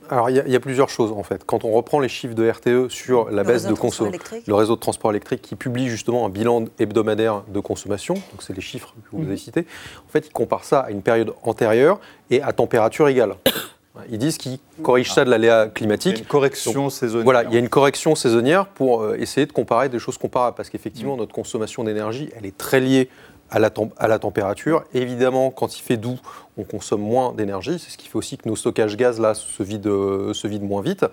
[0.10, 1.44] Alors, il y, a- il y a plusieurs choses en fait.
[1.46, 4.75] Quand on reprend les chiffres de RTE sur la Le baisse de consommation, le réseau
[4.75, 8.94] de transport électrique qui publie justement un bilan hebdomadaire de consommation, donc c'est les chiffres
[9.03, 9.27] que vous Mhm.
[9.27, 9.65] avez cités,
[10.08, 13.36] en fait, ils comparent ça à une période antérieure et à température égale.
[14.12, 16.12] Ils disent qu'ils corrigent ça de l'aléa climatique.
[16.12, 17.24] Il y a une correction saisonnière.
[17.24, 20.56] Voilà, il y a une correction saisonnière pour euh, essayer de comparer des choses comparables.
[20.56, 21.20] Parce qu'effectivement, Mm.
[21.22, 23.09] notre consommation d'énergie, elle est très liée
[23.50, 24.83] à la, tem- à la température.
[24.94, 26.20] Évidemment, quand il fait doux,
[26.57, 27.79] on consomme moins d'énergie.
[27.79, 30.66] C'est ce qui fait aussi que nos stockages gaz, là, se vident, euh, se vident
[30.66, 31.05] moins vite.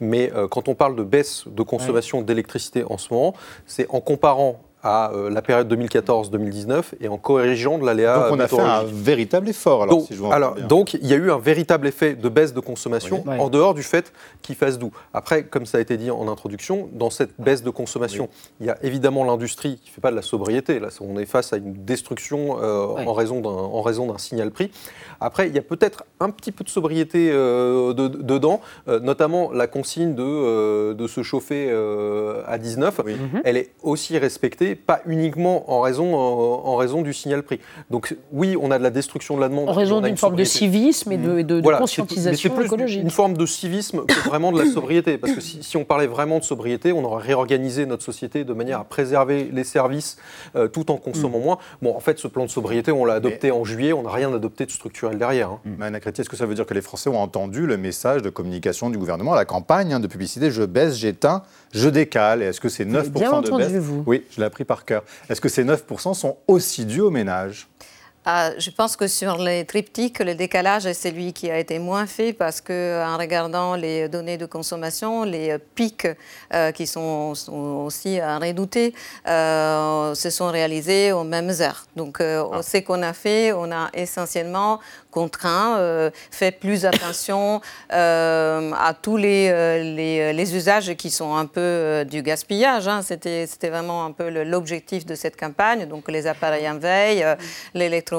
[0.00, 3.34] Mais euh, quand on parle de baisse de consommation d'électricité en ce moment,
[3.66, 8.40] c'est en comparant à euh, la période 2014-2019 et en corrigeant de l'aléa Donc on
[8.40, 11.16] a fait un véritable effort, alors, Donc, si je vous alors, donc, il y a
[11.16, 13.36] eu un véritable effet de baisse de consommation Oui.
[13.38, 14.92] en dehors du fait qu'il fasse doux.
[15.14, 18.28] Après, comme ça a été dit en introduction, dans cette baisse de consommation,
[18.60, 20.80] il y a évidemment l'industrie qui ne fait pas de la sobriété.
[20.80, 24.50] Là, on est face à une destruction euh, en raison d'un en raison d'un signal
[24.50, 24.70] prix.
[25.20, 29.52] Après, il y a peut-être un petit peu de sobriété euh, de- dedans, euh, notamment
[29.52, 33.00] la consigne de, euh, de se chauffer euh, à 19.
[33.44, 37.60] Elle est aussi respectée, pas uniquement en raison, en, en raison du signal prix.
[37.90, 39.68] Donc oui, on a de la destruction de la demande.
[39.68, 42.48] En raison d'une forme de civisme et de, et de- Voilà, c'est- conscientisation mais c'est
[42.50, 43.02] plus écologique.
[43.02, 45.18] Une forme de civisme que vraiment de la sobriété.
[45.18, 48.52] Parce que si, si on parlait vraiment de sobriété, on aurait réorganisé notre société de
[48.52, 50.16] manière à préserver les services
[50.56, 51.42] euh, tout en consommant Mm.
[51.44, 51.58] moins.
[51.80, 54.32] Bon, en fait, ce plan de sobriété, on l'a adopté en juillet, on n'a rien
[54.34, 55.50] adopté de structurel derrière.
[55.50, 55.60] hein.
[55.80, 58.30] Anna Créti, est-ce que ça veut dire que les Français ont entendu le message de
[58.30, 60.50] communication du gouvernement, la campagne hein, de publicité?
[60.50, 64.02] Je baisse, j'éteins, je décale Et Est-ce que ces 9% bien de entendu, baisse vous.
[64.06, 65.04] Oui, je l'ai appris par cœur.
[65.28, 67.68] Est-ce que ces 9% sont aussi dus aux ménages
[68.24, 72.06] Ah, je pense que sur les triptyques, le décalage est celui qui a été moins
[72.06, 76.06] fait parce que en regardant les données de consommation, les pics
[76.54, 78.94] euh, qui sont, sont aussi euh, redoutés
[79.26, 81.84] euh, se sont réalisés aux mêmes heures.
[81.96, 84.78] Donc, euh, ce qu'on a fait, on a essentiellement
[85.10, 85.78] contraint,
[86.30, 92.88] fait plus attention à tous les, les, les usages qui sont un peu du gaspillage.
[92.88, 93.02] hein.
[93.02, 95.84] C'était vraiment un peu l'objectif de cette campagne.
[95.86, 97.34] Donc, les appareils en veille, euh,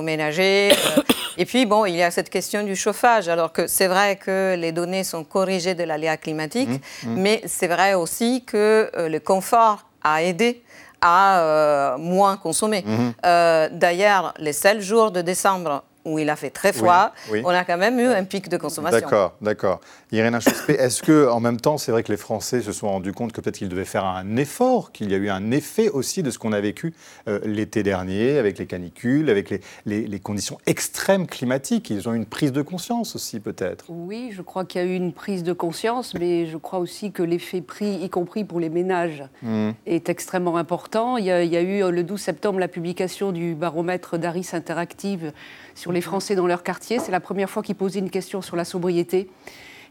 [0.02, 0.72] l'électroménager.
[0.72, 1.02] euh,
[1.38, 3.28] et puis, bon, il y a cette question du chauffage.
[3.30, 7.16] Alors que c'est vrai que les données sont corrigées de l'aléa climatique, Mmh, mmh.
[7.22, 10.62] mais c'est vrai aussi que euh, le confort a aidé
[11.02, 12.84] à euh, moins consommer.
[12.86, 13.14] Mhm.
[13.26, 17.42] Euh, D'ailleurs, les seuls jours de décembre où il a fait très froid, Oui, oui.
[17.46, 19.00] on a quand même eu un pic de consommation.
[19.00, 19.80] D'accord, d'accord.
[20.12, 23.14] Irène Chospé, est-ce que en même temps, c'est vrai que les Français se sont rendus
[23.14, 26.22] compte que peut-être qu'ils devaient faire un effort, qu'il y a eu un effet aussi
[26.22, 26.94] de ce qu'on a vécu
[27.28, 31.90] euh, l'été dernier avec les canicules, avec les, les- les conditions extrêmes climatiques?
[31.90, 33.86] Ils ont eu une prise de conscience aussi peut-être.
[33.90, 37.12] Oui, je crois qu'il y a eu une prise de conscience, mais je crois aussi
[37.12, 39.72] que l'effet prix, y compris pour les ménages, Hmm.
[39.86, 41.18] est extrêmement important.
[41.18, 44.18] Il y, a, il y a eu euh, le 12 septembre la publication du baromètre
[44.18, 45.32] d'Aris Interactive
[45.76, 47.00] sur les Français dans leur quartier.
[47.00, 49.30] C'est la première fois qu'ils posaient une question sur la sobriété.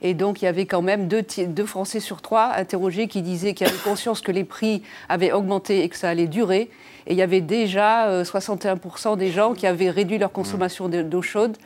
[0.05, 1.25] Et donc, il y avait quand même deux,
[1.65, 5.88] Français sur trois interrogés qui disaient qu'ils avaient conscience que les prix avaient augmenté et
[5.88, 6.71] que ça allait durer.
[7.07, 11.03] Et il y avait déjà euh, 61% des gens qui avaient réduit leur consommation de-
[11.03, 11.57] d'eau chaude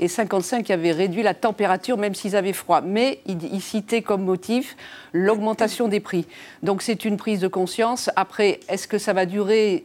[0.00, 2.80] et 55% qui avaient réduit la température même s'ils avaient froid.
[2.80, 4.76] Mais ils il citaient comme motif
[5.12, 6.26] l'augmentation des prix.
[6.64, 8.10] Donc c'est une prise de conscience.
[8.16, 9.84] Après, est-ce que ça va durer?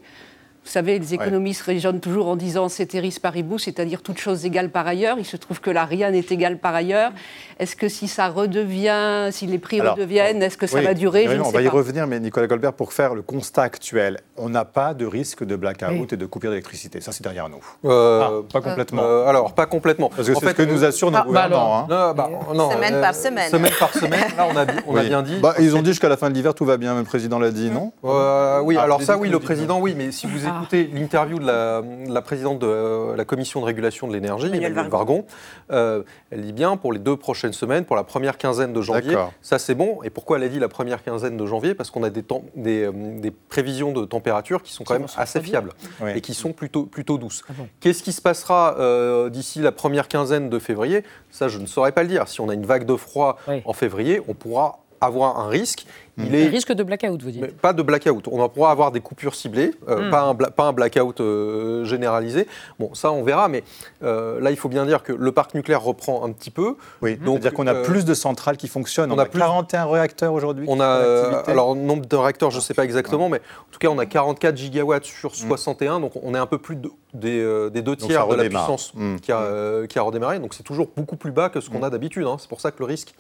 [0.69, 4.85] Vous savez, les économistes raisonnent toujours en disant ceteris paribus, c'est-à-dire toutes choses égales par
[4.85, 5.15] ailleurs.
[5.17, 7.11] Il se trouve que là, rien n'est égal par ailleurs.
[7.57, 10.93] Est-ce que si ça redevient, si les prix Alors, redeviennent, est-ce que ça Oui, va
[10.93, 11.23] durer?
[11.25, 11.71] Je oui, ne On sais va y pas.
[11.71, 15.55] revenir, mais Nicolas Goldberg, pour faire le constat actuel, on n'a pas de risque de
[15.55, 17.01] blackout et de coupure d'électricité.
[17.01, 17.65] Ça, c'est derrière nous.
[17.85, 19.01] Euh, Ah, pas complètement.
[19.03, 20.09] euh, alors, pas complètement.
[20.15, 21.87] Parce que c'est ce que nous assurent nos Ah, bah hein.
[21.89, 23.49] non, bah, non, Semaine euh, par semaine.
[23.49, 25.07] Semaine par semaine, là, on a, bi- on a Oui.
[25.07, 25.39] bien dit.
[25.41, 26.95] Bah, ils ont dit jusqu'à la fin de l'hiver, tout va bien.
[26.95, 27.91] Le président l'a dit, non?
[28.05, 31.45] Euh, oui, Ah, alors ça, oui, le président, oui, mais si vous Écoutez l'interview de
[31.45, 35.25] la, de la présidente de euh, la commission de régulation de l'énergie, Emmanuelle Emmanuelle Vargon,
[35.71, 39.15] euh, elle dit bien pour les deux prochaines semaines, pour la première quinzaine de janvier,
[39.41, 39.99] ça c'est bon.
[40.03, 41.73] Et pourquoi elle a dit la première quinzaine de janvier?
[41.75, 45.07] Parce qu'on a des, temps- des, euh, des prévisions de température qui sont quand même
[45.17, 46.11] assez fiables Oui.
[46.15, 47.43] et qui sont plutôt, plutôt douces.
[47.49, 51.03] Ah bon Qu'est-ce qui se passera euh, d'ici la première quinzaine de février?
[51.31, 52.27] Ça, je ne saurais pas le dire.
[52.27, 53.61] Si on a une vague de froid Oui.
[53.65, 55.85] en février, on pourra avoir un risque.
[56.21, 58.27] Il Un est risque de blackout, vous dites mais pas de blackout.
[58.29, 60.11] On en pourra avoir des coupures ciblées, euh, Hmm.
[60.11, 62.45] pas, un bla- pas un blackout euh, généralisé.
[62.77, 63.63] Bon, ça, on verra, mais
[64.03, 66.75] euh, là, il faut bien dire que le parc nucléaire reprend un petit peu.
[67.01, 69.13] Oui, Donc, c'est-à-dire qu'on a euh, plus de centrales qui fonctionnent.
[69.13, 70.65] On, on a a, plus- 41 réacteurs aujourd'hui.
[70.67, 73.87] On a, alors, nombre de réacteurs, je ne sais pas exactement, mais en tout cas,
[73.87, 75.47] on a 44 gigawatts sur Hmm.
[75.47, 78.93] 61, donc on est un peu plus de- des, des deux tiers de la puissance
[78.93, 79.15] Hmm.
[79.21, 80.39] qui, a, euh, qui a redémarré.
[80.39, 82.25] Donc c'est toujours beaucoup plus bas que ce qu'on a d'habitude.
[82.27, 82.35] hein.
[82.39, 83.15] C'est pour ça que le risque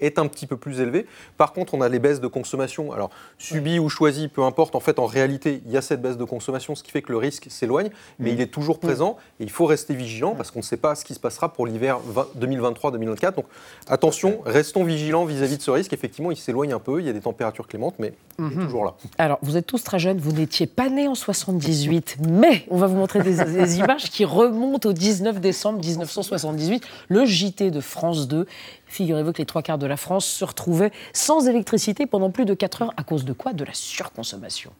[0.00, 1.06] est un petit peu plus élevé.
[1.36, 2.92] Par contre, on a les baisses de consommation.
[2.92, 4.74] Alors, subies ou choisies, peu importe.
[4.74, 7.12] En fait, en réalité, il y a cette baisse de consommation, ce qui fait que
[7.12, 8.34] le risque s'éloigne, mais Mm.
[8.34, 11.04] il est toujours présent et il faut rester vigilant parce qu'on ne sait pas ce
[11.04, 13.34] qui se passera pour l'hiver 20 2023-2024.
[13.36, 13.46] Donc,
[13.88, 15.92] attention, restons vigilants vis-à-vis de ce risque.
[15.92, 17.00] Effectivement, il s'éloigne un peu.
[17.00, 18.64] Il y a des températures clémentes, mais il est Mhm.
[18.64, 18.94] toujours là.
[19.18, 22.86] Alors, vous êtes tous très jeunes, vous n'étiez pas nés en 78, mais on va
[22.86, 28.28] vous montrer des, des images qui remontent au 19 décembre 1978, le JT de France
[28.28, 28.46] 2.
[28.90, 32.54] Figurez-vous que les trois quarts de la France se retrouvaient sans électricité pendant plus de
[32.54, 32.92] 4 heures.
[32.96, 33.52] À cause de quoi?
[33.52, 34.72] De la surconsommation.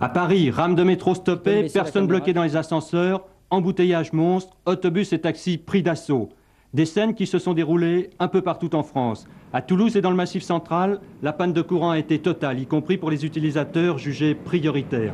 [0.00, 4.14] À Paris, rame de métro Vous stoppée, baissez la personnes bloquées dans les ascenseurs, embouteillage
[4.14, 6.30] monstre, autobus et taxis pris d'assaut.
[6.72, 9.26] Des scènes qui se sont déroulées un peu partout en France.
[9.52, 12.66] À Toulouse et dans le Massif central, la panne de courant a été totale, y
[12.66, 15.12] compris pour les utilisateurs jugés prioritaires.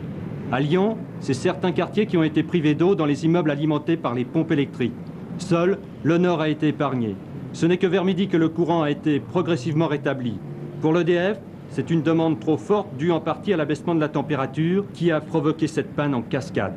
[0.52, 4.14] À Lyon, c'est certains quartiers qui ont été privés d'eau dans les immeubles alimentés par
[4.14, 4.94] les pompes électriques.
[5.38, 7.16] Seul, le nord a été épargné.
[7.56, 10.38] Ce n'est que vers midi que le courant a été progressivement rétabli.
[10.82, 11.38] Pour l'EDF,
[11.70, 15.22] c'est une demande trop forte due en partie à l'abaissement de la température qui a
[15.22, 16.74] provoqué cette panne en cascade.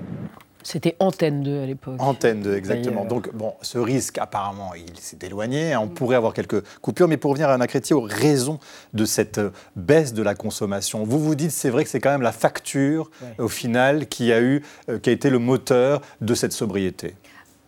[0.64, 1.96] C'était Antenne 2 à l'époque.
[2.00, 3.04] Antenne 2, exactement.
[3.04, 5.76] Donc, bon, ce risque, apparemment, il s'est éloigné.
[5.76, 8.60] On pourrait avoir quelques coupures, mais pour revenir à Anna Crétier, aux raisons
[8.94, 12.12] de cette euh, baisse de la consommation, vous vous dites, c'est vrai que c'est quand
[12.12, 16.34] même la facture, au final, qui a, eu, euh, qui a été le moteur de
[16.34, 17.16] cette sobriété.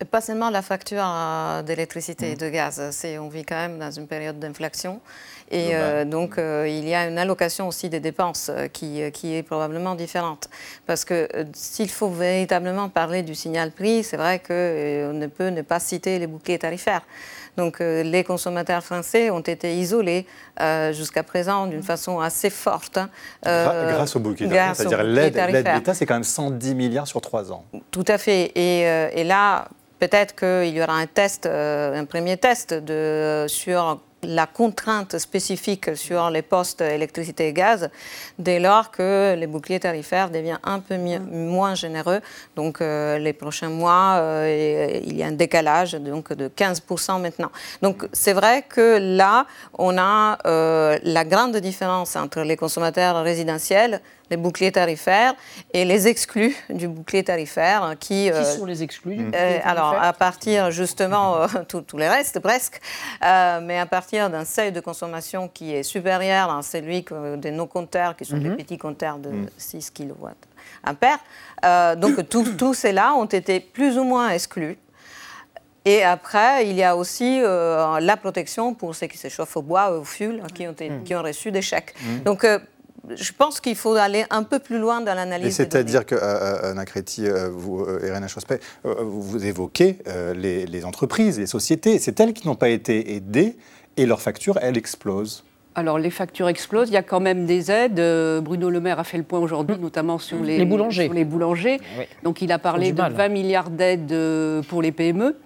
[0.09, 2.81] Pas seulement la facture euh, d'électricité et de gaz,
[3.19, 4.99] on vit quand même dans une période d'inflation.
[5.51, 9.43] Et euh, donc, euh, il y a une allocation aussi des dépenses qui, qui est
[9.43, 10.49] probablement différente.
[10.87, 15.49] Parce que euh, s'il faut véritablement parler du signal prix, c'est vrai qu'on ne peut
[15.49, 17.01] ne pas citer les bouquets tarifaires.
[17.57, 20.25] Donc, les consommateurs français ont été isolés
[20.93, 22.97] jusqu'à présent d'une façon assez forte.
[22.97, 23.09] hein,
[23.43, 24.73] grâce au bouquet tarifaire.
[24.73, 25.35] C'est-à-dire l'aide
[25.75, 27.65] l'État, c'est quand même 110 milliards sur 3 ans.
[27.91, 28.53] Tout à fait.
[28.55, 28.83] Et,
[29.19, 29.67] et là,
[30.01, 31.05] peut-être qu'il y aura un
[31.45, 32.75] euh, premier test
[33.47, 37.89] sur la contrainte spécifique sur les postes électricité et gaz,
[38.37, 42.19] dès lors que les boucliers tarifaires deviennent un peu moins généreux.
[42.55, 47.51] Donc euh, les prochains mois, euh, il y a un décalage donc, de 15% maintenant.
[47.83, 49.45] Donc c'est vrai que là,
[49.77, 50.37] on a
[51.03, 54.01] la grande différence entre les consommateurs résidentiels,
[54.31, 55.35] les boucliers tarifaires
[55.73, 58.07] et les exclus du bouclier tarifaire qui...
[58.11, 61.47] Qui euh, sont les exclus du euh, bouclier alors, tarifaire à partir justement, euh,
[61.87, 62.81] tous les restes presque,
[63.23, 67.49] euh, mais à partir d'un seuil de consommation qui est supérieur à celui que, de
[67.49, 68.55] nos compteurs, qui sont Mhm.
[68.55, 70.27] des petits compteurs de 6 kW
[70.87, 71.19] ampères.
[71.65, 74.77] Euh, donc, tous ceux-là ont été plus ou moins exclus.
[75.83, 79.61] Et après, il y a aussi euh, la protection pour ceux qui se chauffent au
[79.63, 81.03] bois ou au fioul, qui ont, été- Mhm.
[81.03, 81.93] qui ont reçu des chèques.
[82.01, 82.19] Mhm.
[82.23, 82.59] Donc, euh,
[83.09, 85.55] je pense qu'il faut aller un peu plus loin dans l'analyse.
[85.55, 90.33] c'est-à-dire que, euh, euh, Anna Créti, euh, vous, euh, Irène Chospet, euh, vous évoquez euh,
[90.33, 91.97] les, les entreprises, les sociétés.
[91.99, 93.55] C'est elles qui n'ont pas été aidées
[93.97, 95.43] et leurs factures, elles explosent.
[95.73, 97.99] Alors les factures explosent, il y a quand même des aides.
[97.99, 101.05] Euh, Bruno Le Maire a fait le point aujourd'hui, notamment sur les, Les boulangers.
[101.05, 101.79] sur les boulangers.
[101.97, 102.05] Oui.
[102.23, 103.13] Donc il a parlé de mal.
[103.13, 104.13] 20 milliards d'aides
[104.67, 105.37] pour les PME.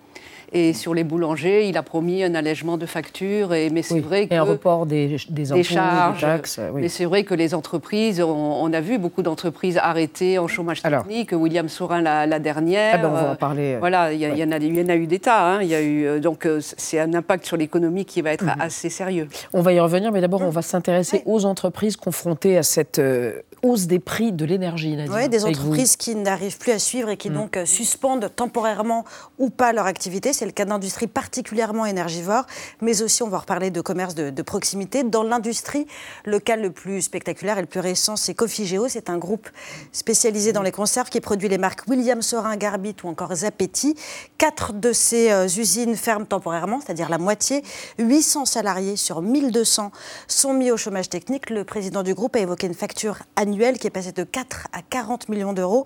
[0.53, 3.53] Et sur les boulangers, il a promis un allègement de factures.
[3.53, 6.21] Et, mais c'est Oui, vrai et que un report des, des impôts, charges.
[6.21, 6.59] des taxes.
[6.73, 6.81] oui.
[6.83, 10.81] Mais c'est vrai que les entreprises, on, on a vu beaucoup d'entreprises arrêtées en chômage
[10.81, 11.31] technique.
[11.33, 12.93] William Saurin la, la dernière.
[12.95, 13.77] Ah ben, on va en Euh, parler.
[13.79, 15.55] Voilà, il y, il y en a, il y en a eu des tas.
[15.55, 15.59] hein.
[15.61, 18.45] Il y a eu, euh, donc euh, c'est un impact sur l'économie qui va être
[18.45, 18.55] Mhm.
[18.59, 19.27] assez sérieux.
[19.53, 23.41] On va y revenir, mais d'abord, on va s'intéresser aux entreprises confrontées à cette euh,
[23.63, 24.95] hausse des prix de l'énergie.
[25.09, 25.47] Oui, des vous.
[25.47, 27.33] entreprises qui n'arrivent plus à suivre et qui Mm.
[27.33, 29.03] donc euh, suspendent temporairement
[29.39, 30.31] ou pas leur activité.
[30.35, 32.45] C'est le cas d'industries particulièrement énergivores,
[32.81, 35.03] mais aussi, on va reparler de commerce de, proximité.
[35.03, 35.87] Dans l'industrie,
[36.25, 38.89] le cas le plus spectaculaire et le plus récent, c'est Cofigeo.
[38.89, 39.47] C'est un groupe
[39.93, 43.95] spécialisé dans les conserves qui produit les marques William Sorin, Garbit ou encore Zapetti.
[44.37, 47.63] Quatre de ces euh, usines ferment temporairement, c'est-à-dire la moitié.
[47.97, 49.91] 800 salariés sur 1200
[50.27, 51.49] sont mis au chômage technique.
[51.49, 54.81] Le président du groupe a évoqué une facture annuelle qui est passée de 4 à
[54.81, 55.85] 40 millions d'euros.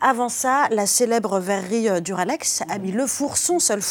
[0.00, 3.82] Avant ça, la célèbre verrerie euh, Duralex a mis le four, son seul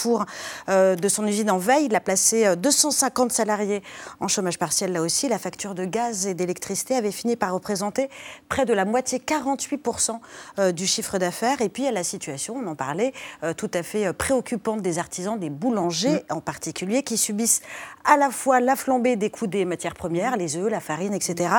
[0.70, 1.86] euh, de son usine en veille.
[1.86, 3.84] Il a placé euh, 250 salariés
[4.20, 5.28] en chômage partiel là aussi.
[5.28, 8.10] La facture de gaz et d'électricité avait fini par représenter
[8.48, 10.20] près de la moitié, 48%
[10.60, 11.62] euh, du chiffre d'affaires.
[11.62, 14.14] Et puis il y a la situation, on en parlait, euh, tout à fait euh,
[14.14, 17.62] préoccupante des artisans, des boulangers en particulier, qui subissent
[18.06, 21.50] à la fois la flambée des coûts des matières premières, les œufs, la farine, etc.,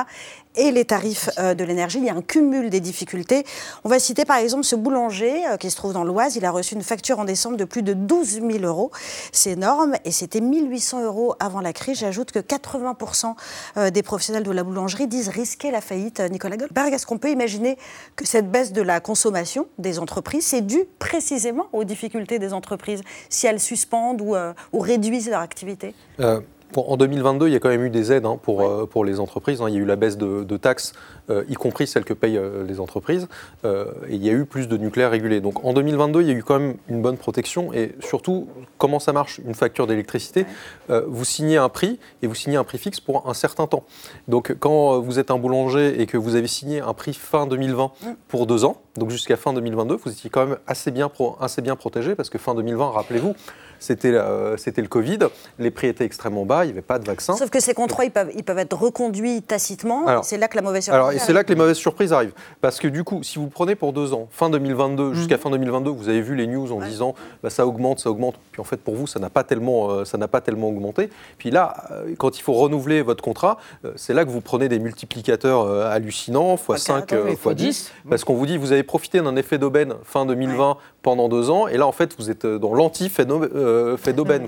[0.55, 1.99] et les tarifs euh, de l'énergie.
[1.99, 3.45] Il y a un cumul des difficultés.
[3.83, 6.35] On va citer par exemple ce boulanger euh, qui se trouve dans l'Oise.
[6.35, 8.91] Il a reçu une facture en décembre de plus de 12 000 euros.
[9.31, 11.99] C'est énorme et c'était 1800 euros avant la crise.
[11.99, 13.35] J'ajoute que 80%
[13.77, 16.19] euh, des professionnels de la boulangerie disent risquer la faillite.
[16.31, 17.77] Nicolas Goldberg, est-ce qu'on peut imaginer
[18.15, 23.01] que cette baisse de la consommation des entreprises, c'est dû précisément aux difficultés des entreprises
[23.29, 25.93] si elles suspendent ou, réduisent leur activité?
[26.75, 29.19] En 2022, il y a quand même eu des aides hein, pour, euh, pour les
[29.19, 29.61] entreprises.
[29.61, 29.65] hein.
[29.69, 30.93] Il y a eu la baisse de, de taxes,
[31.29, 33.27] euh, y compris celles que payent euh, les entreprises.
[33.63, 35.41] Et il y a eu plus de nucléaire régulé.
[35.41, 37.73] Donc en 2022, il y a eu quand même une bonne protection.
[37.73, 40.45] Et surtout, comment ça marche une facture d'électricité
[40.89, 43.83] Vous signez un prix et vous signez un prix fixe pour un certain temps.
[44.27, 47.91] Donc quand vous êtes un boulanger et que vous avez signé un prix fin 2020
[48.27, 51.61] pour deux ans, donc jusqu'à fin 2022, vous étiez quand même assez bien, pro- assez
[51.61, 53.35] bien protégé parce que fin 2020, rappelez-vous,
[53.79, 54.19] c'était
[54.57, 55.19] c'était le Covid,
[55.59, 57.33] les prix étaient extrêmement bas, il n'y avait pas de vaccin.
[57.35, 60.03] Sauf que ces contrats, ils peuvent, ils peuvent être reconduits tacitement.
[60.23, 61.35] C'est là que la mauvaise surprise Alors, et c'est arrive.
[61.35, 62.33] là que les mauvaises surprises arrivent.
[62.61, 65.89] Parce que du coup, si vous prenez pour deux ans, fin 2022 jusqu'à fin 2022,
[65.91, 68.35] vous avez vu les news en disant bah, ça augmente, ça augmente.
[68.51, 71.09] Puis en fait, pour vous, ça n'a pas tellement, euh, ça n'a pas tellement augmenté.
[71.37, 74.67] Puis là, euh, quand il faut renouveler votre contrat, euh, c'est là que vous prenez
[74.69, 77.91] des multiplicateurs euh, hallucinants, x 5, oui, x fois 10, 10.
[78.09, 81.67] parce qu'on vous dit vous avez profité d'un effet d'aubaine fin 2020 pendant deux ans,
[81.67, 84.45] et là en fait vous êtes dans l'anti-fait d'au- fait d'aubaine.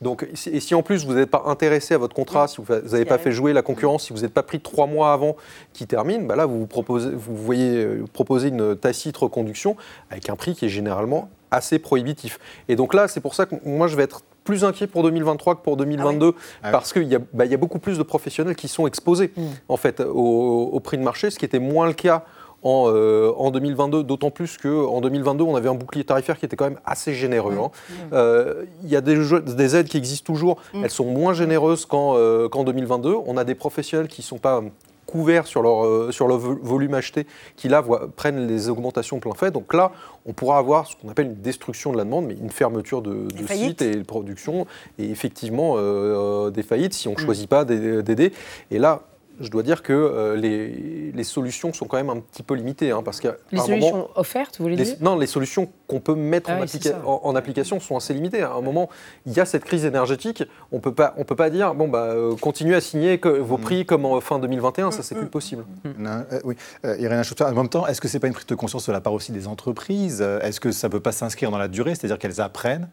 [0.00, 3.04] Donc, et si en plus vous n'êtes pas intéressé à votre contrat, si vous n'avez
[3.04, 5.36] pas fait jouer la concurrence, si vous n'êtes pas pris trois mois avant
[5.72, 9.76] qui termine, bah là vous, vous proposez, vous voyez euh, proposer une tacite reconduction
[10.10, 12.38] avec un prix qui est généralement assez prohibitif.
[12.68, 15.56] Et donc là, c'est pour ça que moi je vais être plus inquiet pour 2023
[15.56, 16.32] que pour 2022
[16.72, 19.32] parce qu'il y, a- bah, y a beaucoup plus de professionnels qui sont exposés
[19.68, 22.24] en fait au, au prix de marché, ce qui était moins le cas
[22.62, 26.56] en, euh, en 2022, d'autant plus qu'en 2022, on avait un bouclier tarifaire qui était
[26.56, 27.54] quand même assez généreux.
[27.60, 27.70] hein.
[28.12, 30.84] Euh, Il y a des, aides qui existent toujours, Mm.
[30.84, 33.14] elles sont moins généreuses qu'en euh, qu'en 2022.
[33.26, 34.62] On a des professionnels qui ne sont pas
[35.06, 39.18] couverts sur leur, euh, sur le vo- volume acheté, qui là voient- prennent les augmentations
[39.18, 39.50] plein fait.
[39.50, 39.90] Donc là,
[40.24, 43.26] on pourra avoir ce qu'on appelle une destruction de la demande, mais une fermeture de,
[43.26, 44.66] de sites et de production,
[45.00, 47.24] et effectivement euh, des faillites si on ne Mm.
[47.24, 48.32] choisit pas d'aider.
[48.70, 49.00] Et là,
[49.40, 52.90] je dois dire que euh, les, les solutions sont quand même un petit peu limitées,
[52.90, 56.00] hein, parce qu'à Les solutions moment, offertes, vous voulez les- dire non, les solutions qu'on
[56.00, 57.06] peut mettre Ah en, oui, c'est applica- ça.
[57.08, 58.42] en- en application sont assez limitées.
[58.42, 58.88] À un moment,
[59.26, 60.44] il y a cette crise énergétique.
[60.72, 63.56] On peut pas, on peut pas dire bon bah euh, continuez à signer que vos
[63.58, 63.60] Mm.
[63.62, 64.90] prix comme en fin 2021.
[64.90, 65.64] Ça c'est plus possible.
[65.98, 68.46] Non, euh, oui, Euh, Irène Schauter, en même temps, est-ce que c'est pas une prise
[68.46, 70.20] de conscience de la part aussi des entreprises?
[70.20, 72.88] Est-ce que ça ne peut pas s'inscrire dans la durée, c'est-à-dire qu'elles apprennent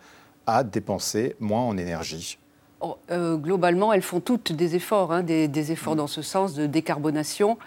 [0.45, 2.39] à dépenser moins en énergie
[3.11, 5.97] euh, globalement, elles font toutes des efforts, hein, des, des efforts Mm.
[5.97, 7.57] dans ce sens de décarbonation.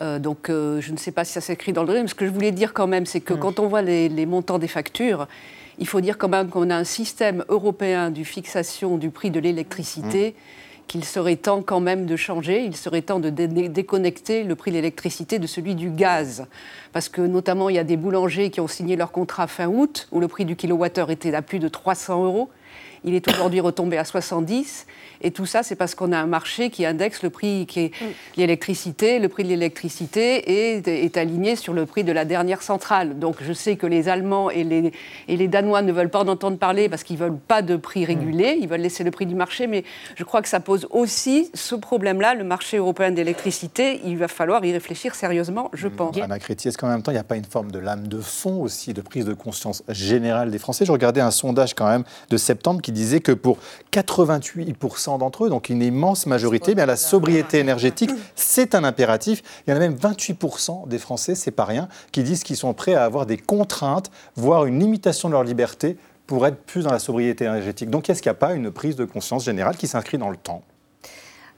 [0.00, 2.26] Euh, donc, euh, je ne sais pas si ça s'écrit dans le mais ce que
[2.26, 3.24] je voulais dire quand même, c'est Mm.
[3.24, 5.26] que quand on voit les, les montants des factures,
[5.78, 9.40] il faut dire quand même qu'on a un système européen de fixation du prix de
[9.40, 10.82] l'électricité Mm.
[10.88, 12.64] qu'il serait temps quand même de changer.
[12.64, 16.46] Il serait temps de dé- déconnecter le prix de l'électricité de celui du gaz.
[16.92, 20.08] Parce que notamment, il y a des boulangers qui ont signé leur contrat fin août,
[20.12, 22.48] où le prix du kilowattheure était à plus de 300 euros.
[23.04, 24.86] Il est aujourd'hui retombé à 70.
[25.22, 27.92] Et tout ça, c'est parce qu'on a un marché qui indexe le prix qui est
[28.36, 29.18] l'électricité.
[29.18, 33.18] Le prix de l'électricité est, est, aligné sur le prix de la dernière centrale.
[33.18, 34.92] Donc je sais que les Allemands et les,
[35.28, 37.76] et les Danois ne veulent pas en entendre parler parce qu'ils ne veulent pas de
[37.76, 38.58] prix régulé.
[38.60, 39.66] Ils veulent laisser le prix du marché.
[39.66, 39.84] Mais
[40.16, 44.00] je crois que ça pose aussi ce problème-là, le marché européen d'électricité.
[44.04, 46.16] Il va falloir y réfléchir sérieusement, je pense.
[46.20, 48.20] Anna Crétier, est-ce qu'en même temps, il n'y a pas une forme de lame de
[48.20, 50.84] fond aussi, de prise de conscience générale des Français?
[50.84, 53.58] Je regardais un sondage quand même de septembre qui disait que pour
[53.92, 59.42] 88% d'entre eux, donc une immense majorité, bien la sobriété énergétique, c'est un impératif.
[59.66, 62.74] Il y en a même 28% des Français, c'est pas rien, qui disent qu'ils sont
[62.74, 66.92] prêts à avoir des contraintes, voire une limitation de leur liberté pour être plus dans
[66.92, 67.90] la sobriété énergétique.
[67.90, 70.36] Donc est-ce qu'il n'y a pas une prise de conscience générale qui s'inscrit dans le
[70.36, 70.62] temps?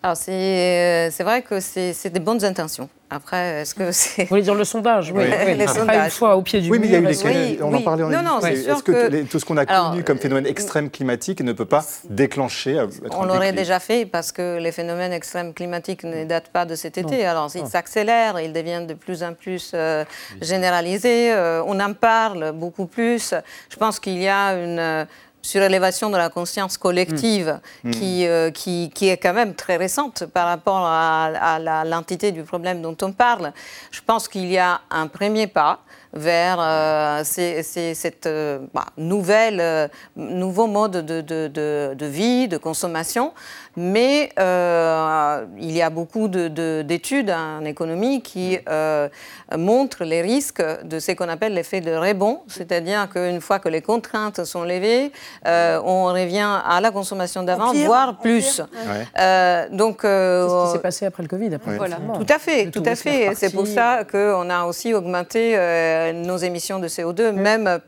[0.05, 2.91] Alors, c'est vrai que c'est des bonnes intentions.
[3.09, 4.25] Après, est-ce que c'est.
[4.25, 5.55] Vous voulez dire le sondage Oui, oui.
[5.57, 6.05] les sondages.
[6.05, 7.81] une fois au pied du oui, mais il y a eu mur, les, on en
[7.81, 9.91] parlait en Non, non, c'est Est-ce sûr que, que- les- tout ce qu'on a Alors,
[9.93, 14.31] connu comme phénomène extrême climatique ne peut pas déclencher euh, On l'aurait déjà fait parce
[14.31, 17.25] que les phénomènes extrêmes climatiques ne datent pas de cet été.
[17.25, 20.05] Alors, ils s'accélèrent, ils deviennent de plus en plus euh,
[20.43, 21.33] généralisés.
[21.33, 23.33] euh, on en parle beaucoup plus.
[23.71, 25.05] Je pense qu'il y a une euh,
[25.45, 27.91] surélévation de la conscience collective Mm.
[27.91, 32.43] qui, euh, qui, qui est quand même très récente par rapport à, à l'entité du
[32.43, 33.53] problème dont on parle.
[33.91, 35.81] Je pense qu'il y a un premier pas
[36.15, 42.07] vers euh, ces- ces- cette euh, bah, nouvelle, euh, nouveau mode de, de- de- de
[42.07, 43.33] vie, de consommation.
[43.77, 49.09] Mais euh, il y a beaucoup de- de- d'études en économie qui euh,
[49.57, 53.83] montrent les risques de ce qu'on appelle l'effet de rebond, c'est-à-dire qu'une fois que les
[53.83, 55.11] contraintes sont levées,
[55.49, 58.61] euh, on revient à la consommation d'avant, voire plus.
[58.61, 59.07] Ouais.
[59.19, 61.53] Euh, donc, euh, C'est ce qui s'est passé après le Covid.
[61.55, 63.35] Après, voilà, tout à fait, Le tout à fait.
[63.35, 65.55] C'est pour ça qu'on a aussi augmenté
[66.05, 67.79] euh, nos émissions de CO2, même euh,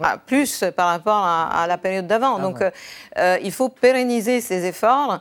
[0.00, 2.38] à plus par rapport à, à la période d'avant.
[2.38, 2.70] Donc, euh,
[3.18, 5.20] euh, il faut pérenniser ces efforts.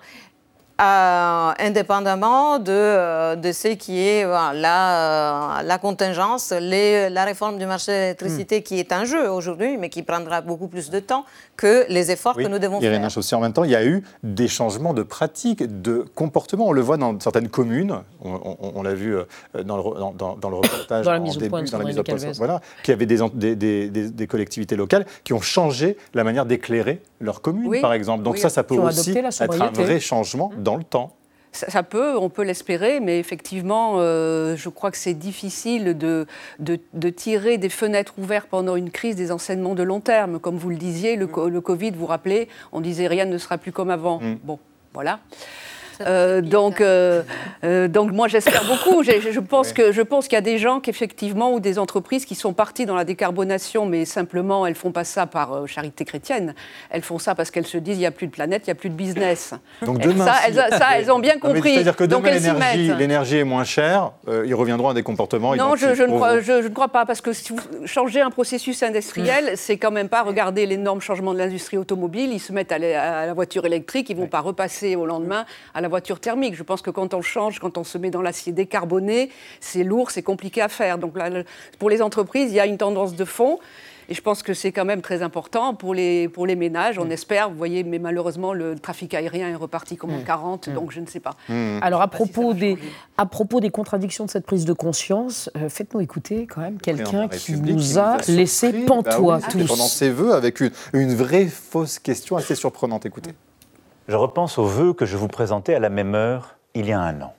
[0.79, 7.25] Euh, indépendamment de, euh, de ce qui est voilà, la, euh, la contingence, les- la
[7.25, 10.89] réforme du marché de l'électricité qui est un jeu aujourd'hui, mais qui prendra beaucoup plus
[10.89, 11.25] de temps
[11.57, 13.09] que les efforts Oui, que nous devons Irène faire.
[13.11, 16.67] Chaussy, en même temps, il y a eu des changements de pratiques, de comportement.
[16.67, 17.95] On le voit dans certaines communes.
[18.23, 19.15] On, on- on l'a vu
[19.65, 21.77] dans le, dans, dans- dans le reportage Dans la en mise au début, point dans
[21.79, 22.15] la mise au point.
[22.37, 26.45] Voilà, qu'il y avait des, en- des, des- collectivités locales qui ont changé la manière
[26.45, 28.23] d'éclairer leur commune, Oui, par exemple.
[28.23, 28.39] Donc oui.
[28.39, 31.15] ça, ça peut aussi être un vrai changement dans le temps.
[31.51, 36.27] Ça, peut, on peut l'espérer, mais effectivement, euh, je crois que c'est difficile de,
[36.59, 40.39] de, de tirer des fenêtres ouvertes pendant une crise des enseignements de long terme.
[40.39, 43.57] Comme vous le disiez, le, co- le Covid, vous rappelez, on disait rien ne sera
[43.57, 44.19] plus comme avant.
[44.43, 44.59] Bon,
[44.93, 45.19] voilà.
[46.01, 47.23] Euh, donc, euh,
[47.63, 49.03] euh, donc moi j'espère beaucoup.
[49.03, 52.25] Je, pense que je pense qu'il y a des gens qui effectivement ou des entreprises
[52.25, 56.05] qui sont parties dans la décarbonation, mais simplement elles font pas ça par euh, charité
[56.05, 56.55] chrétienne.
[56.89, 58.71] Elles font ça parce qu'elles se disent il y a plus de planète, il y
[58.71, 59.53] a plus de business.
[59.81, 61.73] Donc Et demain, ça, si- elles, ça, elles ont bien compris.
[61.73, 65.75] C'est-à-dire que donc demain, l'énergie est moins chère, euh, ils reviendront à des comportements Non,
[65.75, 66.41] je, ne crois, vous.
[66.41, 69.91] je- je ne crois pas, parce que si vous changez un processus industriel, c'est quand
[69.91, 72.31] même pas regarder l'énorme changement de l'industrie automobile.
[72.31, 75.45] Ils se mettent à la, à la voiture électrique, ils vont pas repasser au lendemain
[75.73, 76.55] à la voiture thermique.
[76.55, 80.11] Je pense que quand on change, quand on se met dans l'acier décarboné, c'est lourd,
[80.11, 80.97] c'est compliqué à faire.
[80.97, 81.29] Donc là,
[81.77, 83.59] pour les entreprises, il y a une tendance de fond.
[84.09, 86.97] Et je pense que c'est quand même très important pour les, pour les ménages.
[86.97, 90.91] On espère, vous voyez, mais malheureusement, le trafic aérien est reparti comme en 40, donc
[90.91, 91.35] je ne sais pas.
[91.81, 92.77] Alors, à propos, des,
[93.17, 97.27] à propos des contradictions de cette prise de conscience, euh, faites-nous écouter quand même quelqu'un
[97.27, 99.67] qui République nous a laissé pantois Bah oui, tous.
[99.67, 103.05] Pendant ses vœux, avec une, une vraie fausse question assez surprenante.
[103.05, 103.31] Écoutez.
[104.09, 106.99] Je repense aux vœux que je vous présentais à la même heure il y a
[106.99, 107.35] un an.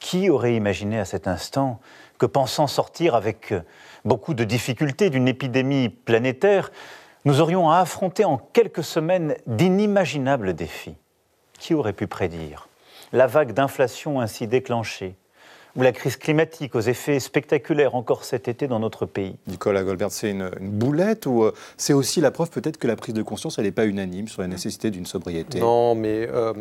[0.00, 1.78] Qui aurait imaginé à cet instant
[2.16, 3.52] que pensant sortir avec
[4.06, 6.72] beaucoup de difficultés d'une épidémie planétaire,
[7.26, 10.96] nous aurions à affronter en quelques semaines d'inimaginables défis?
[11.58, 12.66] Qui aurait pu prédire?
[13.12, 15.16] La vague d'inflation ainsi déclenchée
[15.76, 19.36] ou la crise climatique aux effets spectaculaires encore cet été dans notre pays.
[19.46, 22.96] Nicolas Goldberg, c'est une, une boulette ou euh, c'est aussi la preuve peut-être que la
[22.96, 25.60] prise de conscience, elle n'est pas unanime sur la nécessité d'une sobriété?
[25.60, 26.52] Non, mais euh,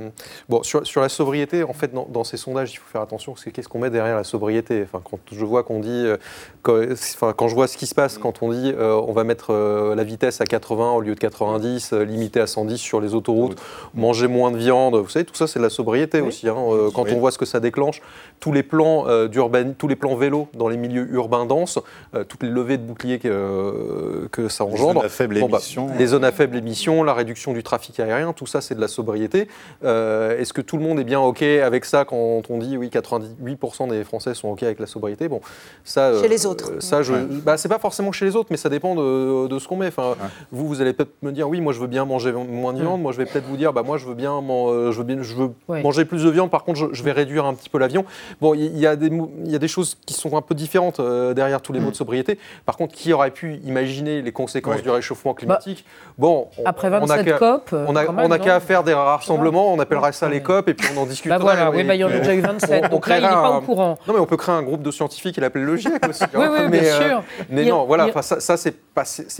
[0.49, 3.33] bon, sur, sur la sobriété, en fait, dans, dans ces sondages, il faut faire attention,
[3.33, 4.83] que qu'est-ce qu'on met derrière la sobriété?
[4.83, 6.17] Enfin, Quand je vois qu'on dit, euh,
[6.61, 9.23] quand, enfin, quand je vois ce qui se passe, quand on dit euh, on va
[9.23, 13.01] mettre euh, la vitesse à 80 au lieu de 90, euh, limiter à 110 sur
[13.01, 13.59] les autoroutes,
[13.93, 16.47] manger moins de viande, vous savez, tout ça, c'est de la sobriété aussi.
[16.47, 18.01] hein, euh, quand on voit ce que ça déclenche,
[18.39, 21.79] tous les plans plans euh, d'urban, tous les plans vélo dans les milieux urbains denses,
[22.15, 24.93] euh, toutes les levées de boucliers que, euh, que ça Les engendre.
[24.99, 25.87] zones à faible Bon, bah, émission.
[25.97, 28.87] les zones à faible émission, la réduction du trafic aérien, tout ça c'est de la
[28.87, 29.47] sobriété.
[29.83, 32.89] Euh, Est-ce que tout le monde est bien OK avec ça quand on dit oui
[32.89, 35.27] 98% des Français sont OK avec la sobriété?
[35.27, 35.41] Bon,
[35.83, 36.07] ça.
[36.09, 36.81] euh, Chez les autres.
[36.81, 39.67] Ça, je, bah, c'est pas forcément chez les autres, mais ça dépend de, de ce
[39.67, 39.87] qu'on met.
[39.87, 40.15] Enfin,
[40.51, 43.01] vous, vous allez peut-être me dire oui, moi je veux bien manger moins de viande.
[43.01, 45.17] Moi, je vais peut-être vous dire bah moi je veux bien, man- je veux bien,
[45.21, 45.81] je veux Ouais.
[45.83, 46.49] manger plus de viande.
[46.49, 48.05] Par contre, je, je vais réduire un petit peu l'avion.
[48.41, 49.07] Bon, il y, a des
[49.45, 51.91] il y a des choses qui sont un peu différentes euh, derrière tous les mots
[51.91, 52.37] de sobriété.
[52.65, 54.81] Par contre, qui aurait pu imaginer les conséquences Ouais.
[54.81, 55.85] du réchauffement climatique?
[56.17, 58.37] Bon, on- Après on a 27 qu'à- COP, euh, on a, quand même, on a
[58.37, 58.43] non?
[58.43, 59.73] qu'à faire des rassemblements.
[59.73, 61.37] On appellera ça les COP et puis on en discutera.
[61.39, 63.29] Bah voilà, oui, bah, il y en a déjà eu 27, donc là, il n'est
[63.29, 63.97] pas au courant.
[64.07, 66.23] Non, mais on peut créer un groupe de scientifiques et l'appeler le GIEC aussi.
[66.23, 66.29] hein.
[66.35, 67.23] Oui, oui, mais, bien sûr.
[67.49, 68.75] Mais non, voilà, ça, ça c'est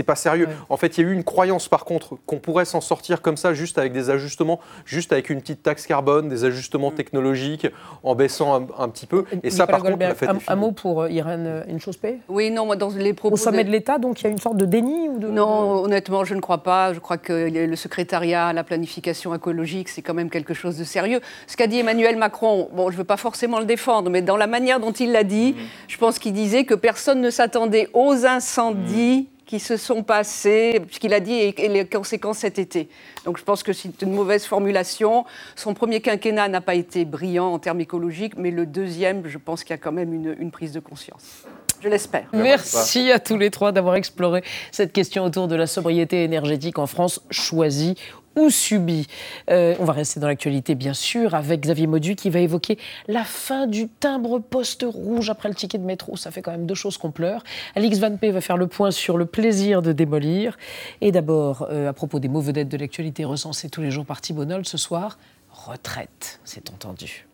[0.04, 0.48] pas, sérieux.
[0.70, 3.38] En fait, il y a eu une croyance, par contre, qu'on pourrait s'en sortir comme
[3.38, 7.68] ça, juste avec des ajustements, juste avec une petite taxe carbone, des ajustements technologiques,
[8.04, 9.26] en baissant un, un petit peu.
[9.44, 12.20] Et ça, par contre, Goldberg, la fête un, un mot pour euh, Irène euh, Inchospé
[12.30, 13.34] Oui, non, moi, dans les propos.
[13.34, 15.28] Au sommet de- de l'État, donc il y a une sorte de déni ou de...
[15.28, 16.94] Non, honnêtement, je ne crois pas.
[16.94, 20.84] Je crois que le secrétariat à la planification écologique, c'est quand même quelque chose de
[20.84, 21.22] sérieux.
[21.48, 24.38] Ce qu'a dit Emmanuel Macron, bon, je ne veux pas forcément le défendre, mais dans
[24.38, 25.56] la manière dont il l'a dit,
[25.88, 31.14] je pense qu'il disait que personne ne s'attendait aux incendies qui se sont passés, puisqu'il
[31.14, 32.88] a dit, et, et les conséquences cet été.
[33.26, 35.26] Donc je pense que c'est une mauvaise formulation.
[35.58, 39.66] Son premier quinquennat n'a pas été brillant en termes écologiques, mais le deuxième, je pense
[39.66, 41.44] qu'il y a quand même une, une prise de conscience.
[41.82, 42.28] Je l'espère.
[42.32, 44.42] Merci à tous les trois d'avoir exploré
[44.72, 47.98] cette question autour de la sobriété énergétique en France, choisie
[48.36, 49.08] ou subie.
[49.50, 52.78] Euh, on va rester dans l'actualité, bien sûr, avec Xavier Maudu qui va évoquer
[53.08, 56.16] la fin du timbre poste rouge après le ticket de métro.
[56.18, 57.44] Ça fait quand même deux choses qu'on pleure.
[57.76, 60.58] Alix Van P va faire le point sur le plaisir de démolir.
[61.02, 64.22] Et d'abord, euh, à propos des mots vedettes de l'actualité recensés tous les jours par
[64.22, 65.18] Thibault ce soir,
[65.52, 67.28] retraite, c'est entendu.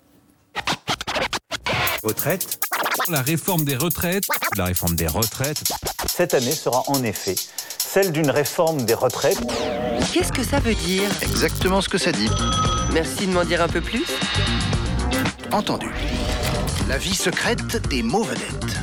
[2.04, 2.60] Retraite
[3.10, 4.26] La réforme des retraites
[4.56, 5.64] La réforme des retraites
[6.08, 7.36] Cette année sera en effet
[7.88, 9.40] celle d'une réforme des retraites.
[10.14, 12.30] Qu'est-ce que ça veut dire Exactement ce que ça dit.
[12.94, 14.06] Merci de m'en dire un peu plus.
[15.52, 15.90] Entendu.
[16.90, 18.78] La vie secrète des mots vedettes.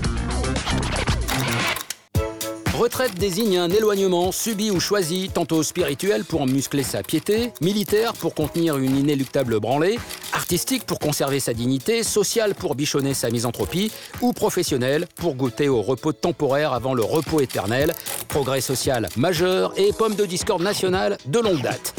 [2.74, 8.34] Retraite désigne un éloignement subi ou choisi, tantôt spirituel pour muscler sa piété, militaire pour
[8.34, 9.98] contenir une inéluctable branlée,
[10.44, 13.90] artistique pour conserver sa dignité, social pour bichonner sa misanthropie,
[14.20, 17.94] ou professionnel pour goûter au repos temporaire avant le repos éternel,
[18.28, 21.94] progrès social majeur et pomme de discorde nationale de longue date.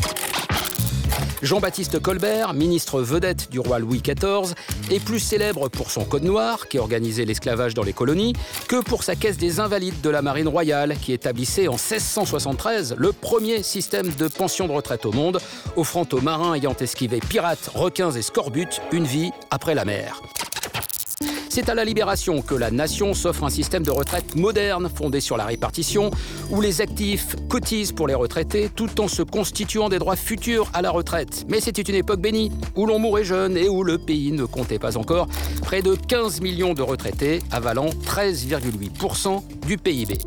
[1.45, 4.55] Jean-Baptiste Colbert, ministre vedette du roi Louis XIV,
[4.89, 8.33] est plus célèbre pour son Code noir, qui organisait l'esclavage dans les colonies,
[8.67, 13.11] que pour sa caisse des invalides de la Marine royale, qui établissait en 1673 le
[13.11, 15.39] premier système de pension de retraite au monde,
[15.75, 20.23] offrant aux marins ayant esquivé pirates, requins et scorbutes une vie après la mer.
[21.55, 25.37] C'est à la Libération que la nation s'offre un système de retraite moderne fondé sur
[25.37, 26.11] la répartition,
[26.51, 30.81] où les actifs cotisent pour les retraités tout en se constituant des droits futurs à
[30.81, 31.45] la retraite.
[31.47, 34.79] Mais c'était une époque bénie, où l'on mourait jeune et où le pays ne comptait
[34.79, 35.29] pas encore
[35.61, 40.17] près de 15 millions de retraités, avalant 13,8% du PIB.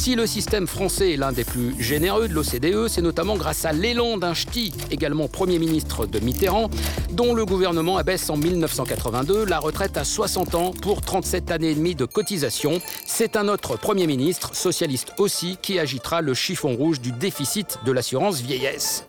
[0.00, 3.72] Si le système français est l'un des plus généreux de l'OCDE, c'est notamment grâce à
[3.72, 6.70] l'élan d'un ch'ti, également Premier ministre de Mitterrand,
[7.10, 11.74] dont le gouvernement abaisse en 1982 la retraite à 60 ans pour 37 années et
[11.74, 12.80] demie de cotisation.
[13.04, 17.92] C'est un autre Premier ministre, socialiste aussi, qui agitera le chiffon rouge du déficit de
[17.92, 19.04] l'assurance vieillesse.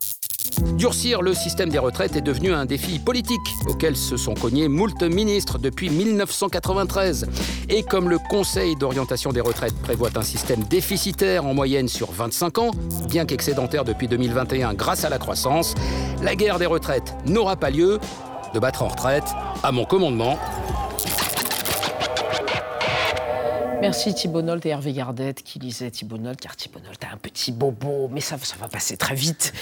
[0.76, 5.02] Durcir le système des retraites est devenu un défi politique auquel se sont cognés moult
[5.04, 7.28] ministres depuis 1993.
[7.70, 12.58] Et comme le Conseil d'orientation des retraites prévoit un système déficitaire en moyenne sur 25
[12.60, 12.72] ans,
[13.08, 15.76] bien qu'excédentaire depuis 2021 grâce à la croissance,
[16.24, 18.00] la guerre des retraites n'aura pas lieu.
[18.54, 19.24] De battre en retraite,
[19.64, 20.38] à mon commandement,
[23.82, 27.18] Merci Thibault Nolte et Hervé Gardette qui lisaient Thibault Nolte, car Thibault Nolte a un
[27.18, 29.54] petit bobo, mais ça, ça va passer très vite.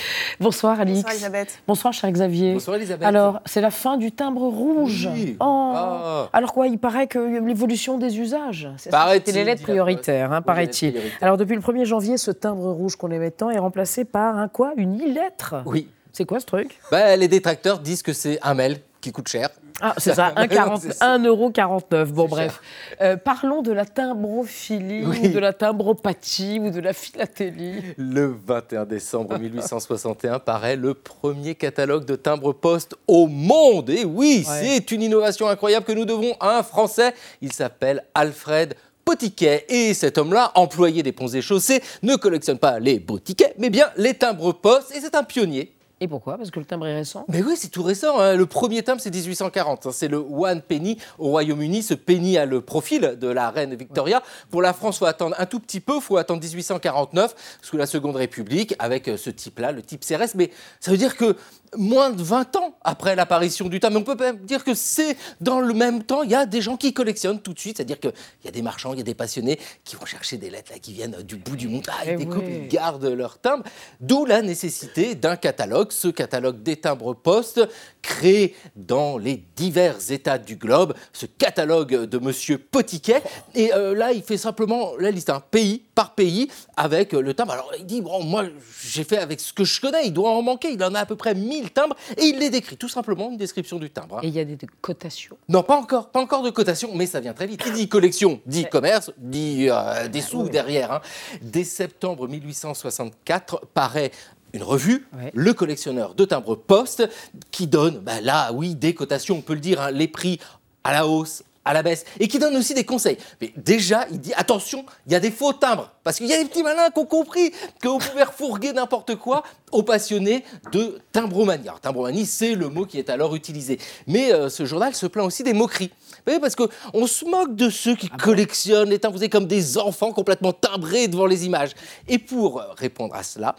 [0.41, 0.97] Bonsoir Alix.
[0.97, 1.59] Bonsoir Elisabeth.
[1.65, 2.53] Bonsoir cher Xavier.
[2.53, 3.07] Bonsoir, Elisabeth.
[3.07, 5.09] Alors, c'est la fin du timbre rouge.
[5.13, 5.38] Oui.
[5.39, 5.72] Oh.
[5.74, 6.30] Ah.
[6.34, 8.91] Alors quoi, il paraît que l'évolution des usages, c'est
[9.32, 10.99] les lettres prioritaires, hein, paraît-il.
[11.22, 14.49] Alors depuis le 1er janvier, ce timbre rouge qu'on aimait tant est remplacé par un
[14.49, 14.74] quoi?
[14.76, 15.88] Une e-lettre Oui.
[16.11, 16.78] C'est quoi ce truc?
[16.91, 19.49] Bah, les détracteurs disent que c'est un mail qui coûte cher.
[19.81, 20.33] Ah, c'est ça,
[20.81, 21.17] C'est ça.
[21.17, 22.05] 1,49€.
[22.11, 22.61] Bon, bref.
[23.01, 25.19] Euh, parlons de la timbrophilie, Oui.
[25.23, 27.81] ou de la timbropathie, ou de la philatélie.
[27.97, 33.89] Le 21 décembre 1861 paraît le premier catalogue de timbres-poste au monde.
[33.89, 34.61] Et oui, Ouais.
[34.77, 37.13] c'est une innovation incroyable que nous devons à un Français.
[37.41, 38.75] Il s'appelle Alfred
[39.05, 39.65] Potiquet.
[39.69, 43.69] Et cet homme-là, employé des ponts et chaussées, ne collectionne pas les beaux tickets, mais
[43.69, 44.93] bien les timbres-postes.
[44.95, 46.37] Et c'est un pionnier Et pourquoi?
[46.37, 47.25] Parce que le timbre est récent?
[47.27, 48.19] Mais oui, c'est tout récent.
[48.19, 48.35] hein.
[48.35, 49.85] Le premier timbre, c'est 1840.
[49.85, 49.89] hein.
[49.93, 51.83] C'est le one penny au Royaume-Uni.
[51.83, 54.23] Ce penny a le profil de la reine Victoria.
[54.49, 55.95] Pour la France, il faut attendre un tout petit peu.
[55.97, 60.35] Il faut attendre 1849, sous la Seconde République, avec euh, ce type-là, le type CRS.
[60.35, 61.35] Mais ça veut dire que
[61.77, 65.59] moins de 20 ans après l'apparition du timbre, on peut même dire que c'est dans
[65.59, 67.77] le même temps, il y a des gens qui collectionnent tout de suite.
[67.77, 68.13] C'est-à-dire qu'il
[68.45, 70.79] y a des marchands, il y a des passionnés qui vont chercher des lettres là,
[70.79, 71.83] qui viennent du bout du monde.
[71.89, 72.59] Ah, ils Eh découpent, oui.
[72.63, 73.63] ils gardent leur timbre.
[73.99, 77.61] D'où la nécessité d'un catalogue, ce catalogue des timbres postes,
[78.01, 83.21] créé dans les divers États du globe, ce catalogue de Monsieur Potiquet.
[83.55, 87.33] Et euh, là, il fait simplement la liste, hein, pays par pays, avec euh, le
[87.33, 87.51] timbre.
[87.53, 88.45] Alors, il dit, bon, moi,
[88.83, 91.05] j'ai fait avec ce que je connais, il doit en manquer, il en a à
[91.05, 94.17] peu près 1000 timbres, et il les décrit, tout simplement, une description du timbre.
[94.17, 94.21] hein.
[94.23, 95.37] Et il y a des cotations.
[95.49, 97.61] Non, pas encore, pas encore de cotation, mais ça vient très vite.
[97.61, 100.91] Qui dit collection, dit commerce, dit euh, des sous derrière.
[100.93, 101.01] hein.
[101.41, 104.11] Dès septembre 1864 paraît
[104.53, 107.07] une revue, Le collectionneur de timbres poste,
[107.51, 110.39] qui donne, bah là, oui, des cotations, on peut le dire, hein, les prix
[110.83, 113.17] à la hausse, à la baisse, et qui donne aussi des conseils.
[113.39, 116.41] Mais déjà, il dit attention, il y a des faux timbres, parce qu'il y a
[116.41, 120.99] des petits malins qui ont compris que vous pouvez refourguer n'importe quoi aux passionnés de
[121.11, 121.67] timbromanie.
[121.67, 123.78] Alors, timbromanie, c'est le mot qui est alors utilisé.
[124.07, 125.91] Mais euh, ce journal se plaint aussi des moqueries.
[126.09, 129.45] Vous voyez, parce qu'on se moque de ceux qui collectionnent les timbres, vous êtes comme
[129.45, 131.74] des enfants complètement timbrés devant les images.
[132.07, 133.55] Et pour euh, répondre à cela,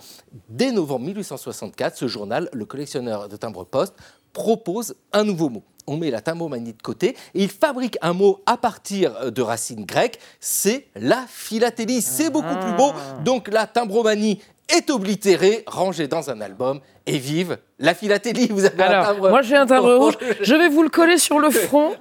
[0.48, 3.94] dès novembre 1864, ce journal, le collectionneur de timbres poste,
[4.32, 5.62] propose un nouveau mot.
[5.90, 9.42] On met la timbromanie de côté et il fabrique un mot à partir euh, de
[9.42, 12.00] racines grecques, c'est la philatélie.
[12.00, 12.92] C'est beaucoup plus beau.
[13.24, 14.40] Donc la timbromanie
[14.76, 18.48] est oblitérée, rangée dans un album et vive la philatélie.
[18.48, 21.18] Vous avez un Alors, timbre moi j'ai un timbre rouge, je vais vous le coller
[21.18, 21.92] sur le front.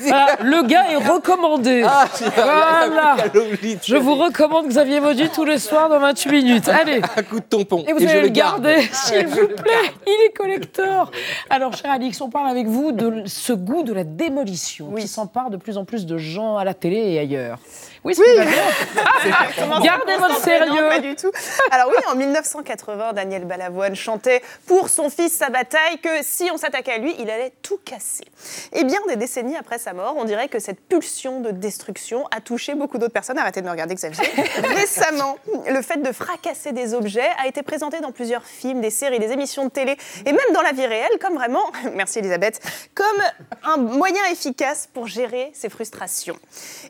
[0.00, 1.84] Voilà, le gars est recommandé.
[1.86, 2.06] Ah,
[2.36, 3.16] voilà.
[3.82, 6.68] Je vous recommande Xavier Maudu tous les soirs dans 28 minutes.
[6.68, 7.00] Allez.
[7.16, 7.84] Un coup de tampon.
[7.86, 8.62] Et vous je allez le le garde.
[8.62, 9.92] garder, s'il vous plaît.
[10.06, 11.10] Il est collector.
[11.48, 15.50] Alors, cher Alix, on parle avec vous de ce goût de la démolition qui s'empare
[15.50, 17.58] de plus en plus de gens à la télé et ailleurs.
[18.04, 19.80] Oui, c'est pas bien.
[19.80, 20.88] Gardez votre Non, sérieux.
[20.88, 21.30] pas du tout.
[21.70, 26.56] Alors oui, en 1980, Daniel Balavoine chantait pour son fils sa bataille que si on
[26.56, 28.24] s'attaquait à lui, il allait tout casser.
[28.72, 32.40] Et bien des décennies après sa mort, on dirait que cette pulsion de destruction a
[32.40, 33.38] touché beaucoup d'autres personnes.
[33.38, 34.24] Arrêtez de me regarder, Xavier.
[34.76, 35.36] Récemment,
[35.68, 39.32] le fait de fracasser des objets a été présenté dans plusieurs films, des séries, des
[39.32, 42.60] émissions de télé et même dans la vie réelle comme vraiment, merci Elisabeth,
[42.94, 43.06] comme
[43.64, 46.38] un moyen efficace pour gérer ses frustrations.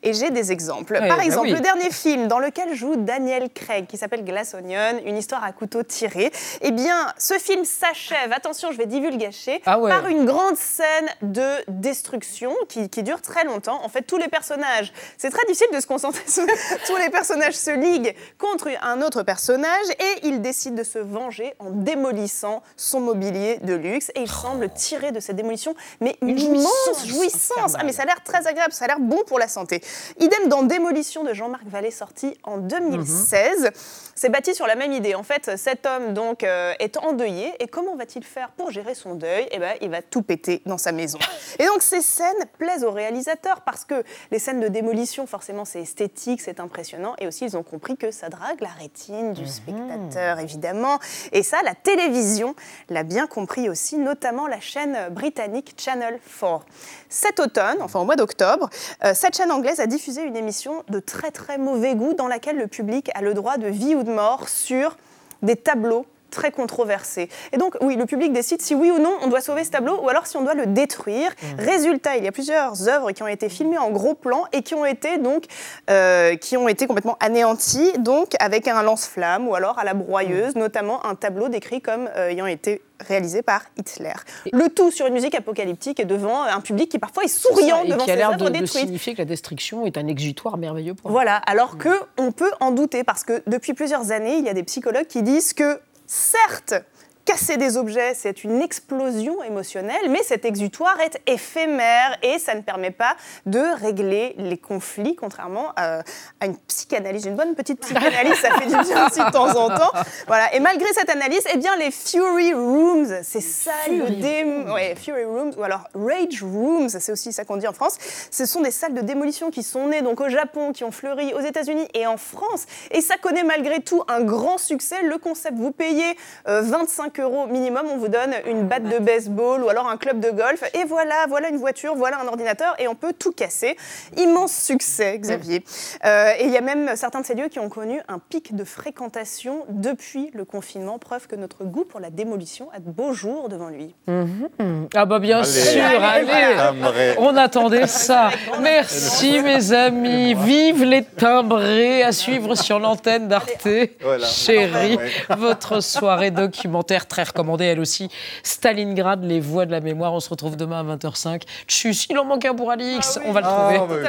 [0.03, 1.00] Et j'ai des exemples.
[1.01, 1.53] Ouais, Par bah exemple, oui.
[1.55, 5.53] le dernier film dans lequel joue Daniel Craig, qui s'appelle Glass Onion, une histoire à
[5.53, 6.31] couteau tiré.
[6.61, 9.91] Eh bien, ce film s'achève, attention, je vais divulgacher, Ah ouais.
[9.91, 13.81] par une grande scène de destruction qui, qui dure très longtemps.
[13.85, 16.45] En fait, tous les personnages, c'est très difficile de se concentrer sur
[16.87, 21.55] tous les personnages se liguent contre un autre personnage et il décide de se venger
[21.59, 26.31] en démolissant son mobilier de luxe et il semble tirer de cette démolition mais une,
[26.31, 27.73] Une immense jouissance jouissance.
[27.79, 29.83] Ah, mais ça a l'air très agréable, ça a l'air bon pour la santé.
[30.19, 33.71] Idem dans Démolition de Jean-Marc Vallée, sorti en 2016.
[34.17, 35.15] C'est bâti sur la même idée.
[35.15, 39.15] En fait, cet homme donc euh, est endeuillé et comment va-t-il faire pour gérer son
[39.15, 39.47] deuil?
[39.53, 41.19] Eh ben, il va tout péter dans sa maison.
[41.61, 45.81] Et donc ces scènes plaisent aux réalisateurs parce que les scènes de démolition, forcément, c'est
[45.81, 50.41] esthétique, c'est impressionnant et aussi ils ont compris que ça drague la rétine du spectateur,
[50.41, 50.99] évidemment.
[51.31, 52.57] Et ça, la télévision
[52.89, 56.67] l'a bien compris aussi, notamment la chaîne britannique Channel 4.
[57.09, 58.69] Cet automne, enfin au mois d'octobre,
[59.05, 62.57] euh, cette chaîne anglaise a diffusé une émission de très très mauvais goût dans laquelle
[62.57, 64.97] le public a le droit de vie ou de mort sur
[65.43, 67.29] des tableaux très controversés.
[67.53, 70.01] Et donc, oui, le public décide si oui ou non on doit sauver ce tableau
[70.03, 71.31] ou alors si on doit le détruire.
[71.59, 74.75] Résultat, il y a plusieurs œuvres qui ont été filmées en gros plan et qui
[74.75, 75.45] ont été donc
[75.91, 80.55] euh, qui ont été complètement anéanties, donc avec un lance-flamme ou alors à la broyeuse,
[80.55, 84.13] notamment un tableau décrit comme euh, ayant été réalisé par Hitler.
[84.53, 87.89] Le tout sur une musique apocalyptique et devant un public qui parfois est souriant et
[87.89, 91.11] devant qui a l'air œuvres de, signifier que la destruction est un exutoire merveilleux pour
[91.11, 94.55] Voilà, alors que on peut en douter parce que depuis plusieurs années, il y a
[94.55, 96.83] des psychologues qui disent que certes,
[97.25, 102.61] casser des objets, c'est une explosion émotionnelle, mais cet exutoire est éphémère et ça ne
[102.61, 103.15] permet pas
[103.47, 106.01] de régler les conflits, contrairement à,
[106.41, 109.69] à une psychanalyse, une bonne petite psychanalyse, ça fait du bien aussi de temps en
[109.69, 109.93] temps.
[110.27, 110.55] Voilà.
[110.55, 114.95] Et malgré cette analyse, eh bien les Fury Rooms, ces salles de Fury dé- ouais,
[114.97, 117.97] Fury Rooms ou alors Rage Rooms, c'est aussi ça qu'on dit en France.
[118.31, 121.33] Ce sont des salles de démolition qui sont nées donc au Japon, qui ont fleuri
[121.35, 122.65] aux États-Unis et en France.
[122.91, 125.03] Et ça connaît malgré tout un grand succès.
[125.03, 126.17] Le concept, vous payez
[126.49, 129.97] euh, 25 5 euros minimum, on vous donne une batte de baseball ou alors un
[129.97, 130.63] club de golf.
[130.75, 133.77] Et voilà, voilà une voiture, voilà un ordinateur et on peut tout casser.
[134.17, 135.65] Immense succès, Xavier.
[136.05, 138.55] Euh, et il y a même certains de ces lieux qui ont connu un pic
[138.55, 143.13] de fréquentation depuis le confinement, preuve que notre goût pour la démolition a de beaux
[143.13, 143.95] jours devant lui.
[144.07, 144.89] Mhm.
[144.95, 145.49] Ah bah bien Allez.
[145.49, 148.31] sûr, Allez, on attendait ça.
[148.61, 153.69] Merci mes amis, vive les timbrés à suivre sur l'antenne d'Arte.
[154.01, 154.27] Voilà.
[154.27, 154.99] Chérie,
[155.37, 158.09] votre soirée documentaire très recommandée, elle aussi.
[158.43, 161.43] Stalingrad, les voix de la mémoire, on se retrouve demain à 20h05.
[161.67, 164.01] Tchuss, il en manque un pour Alix, on va le Ah, trouver.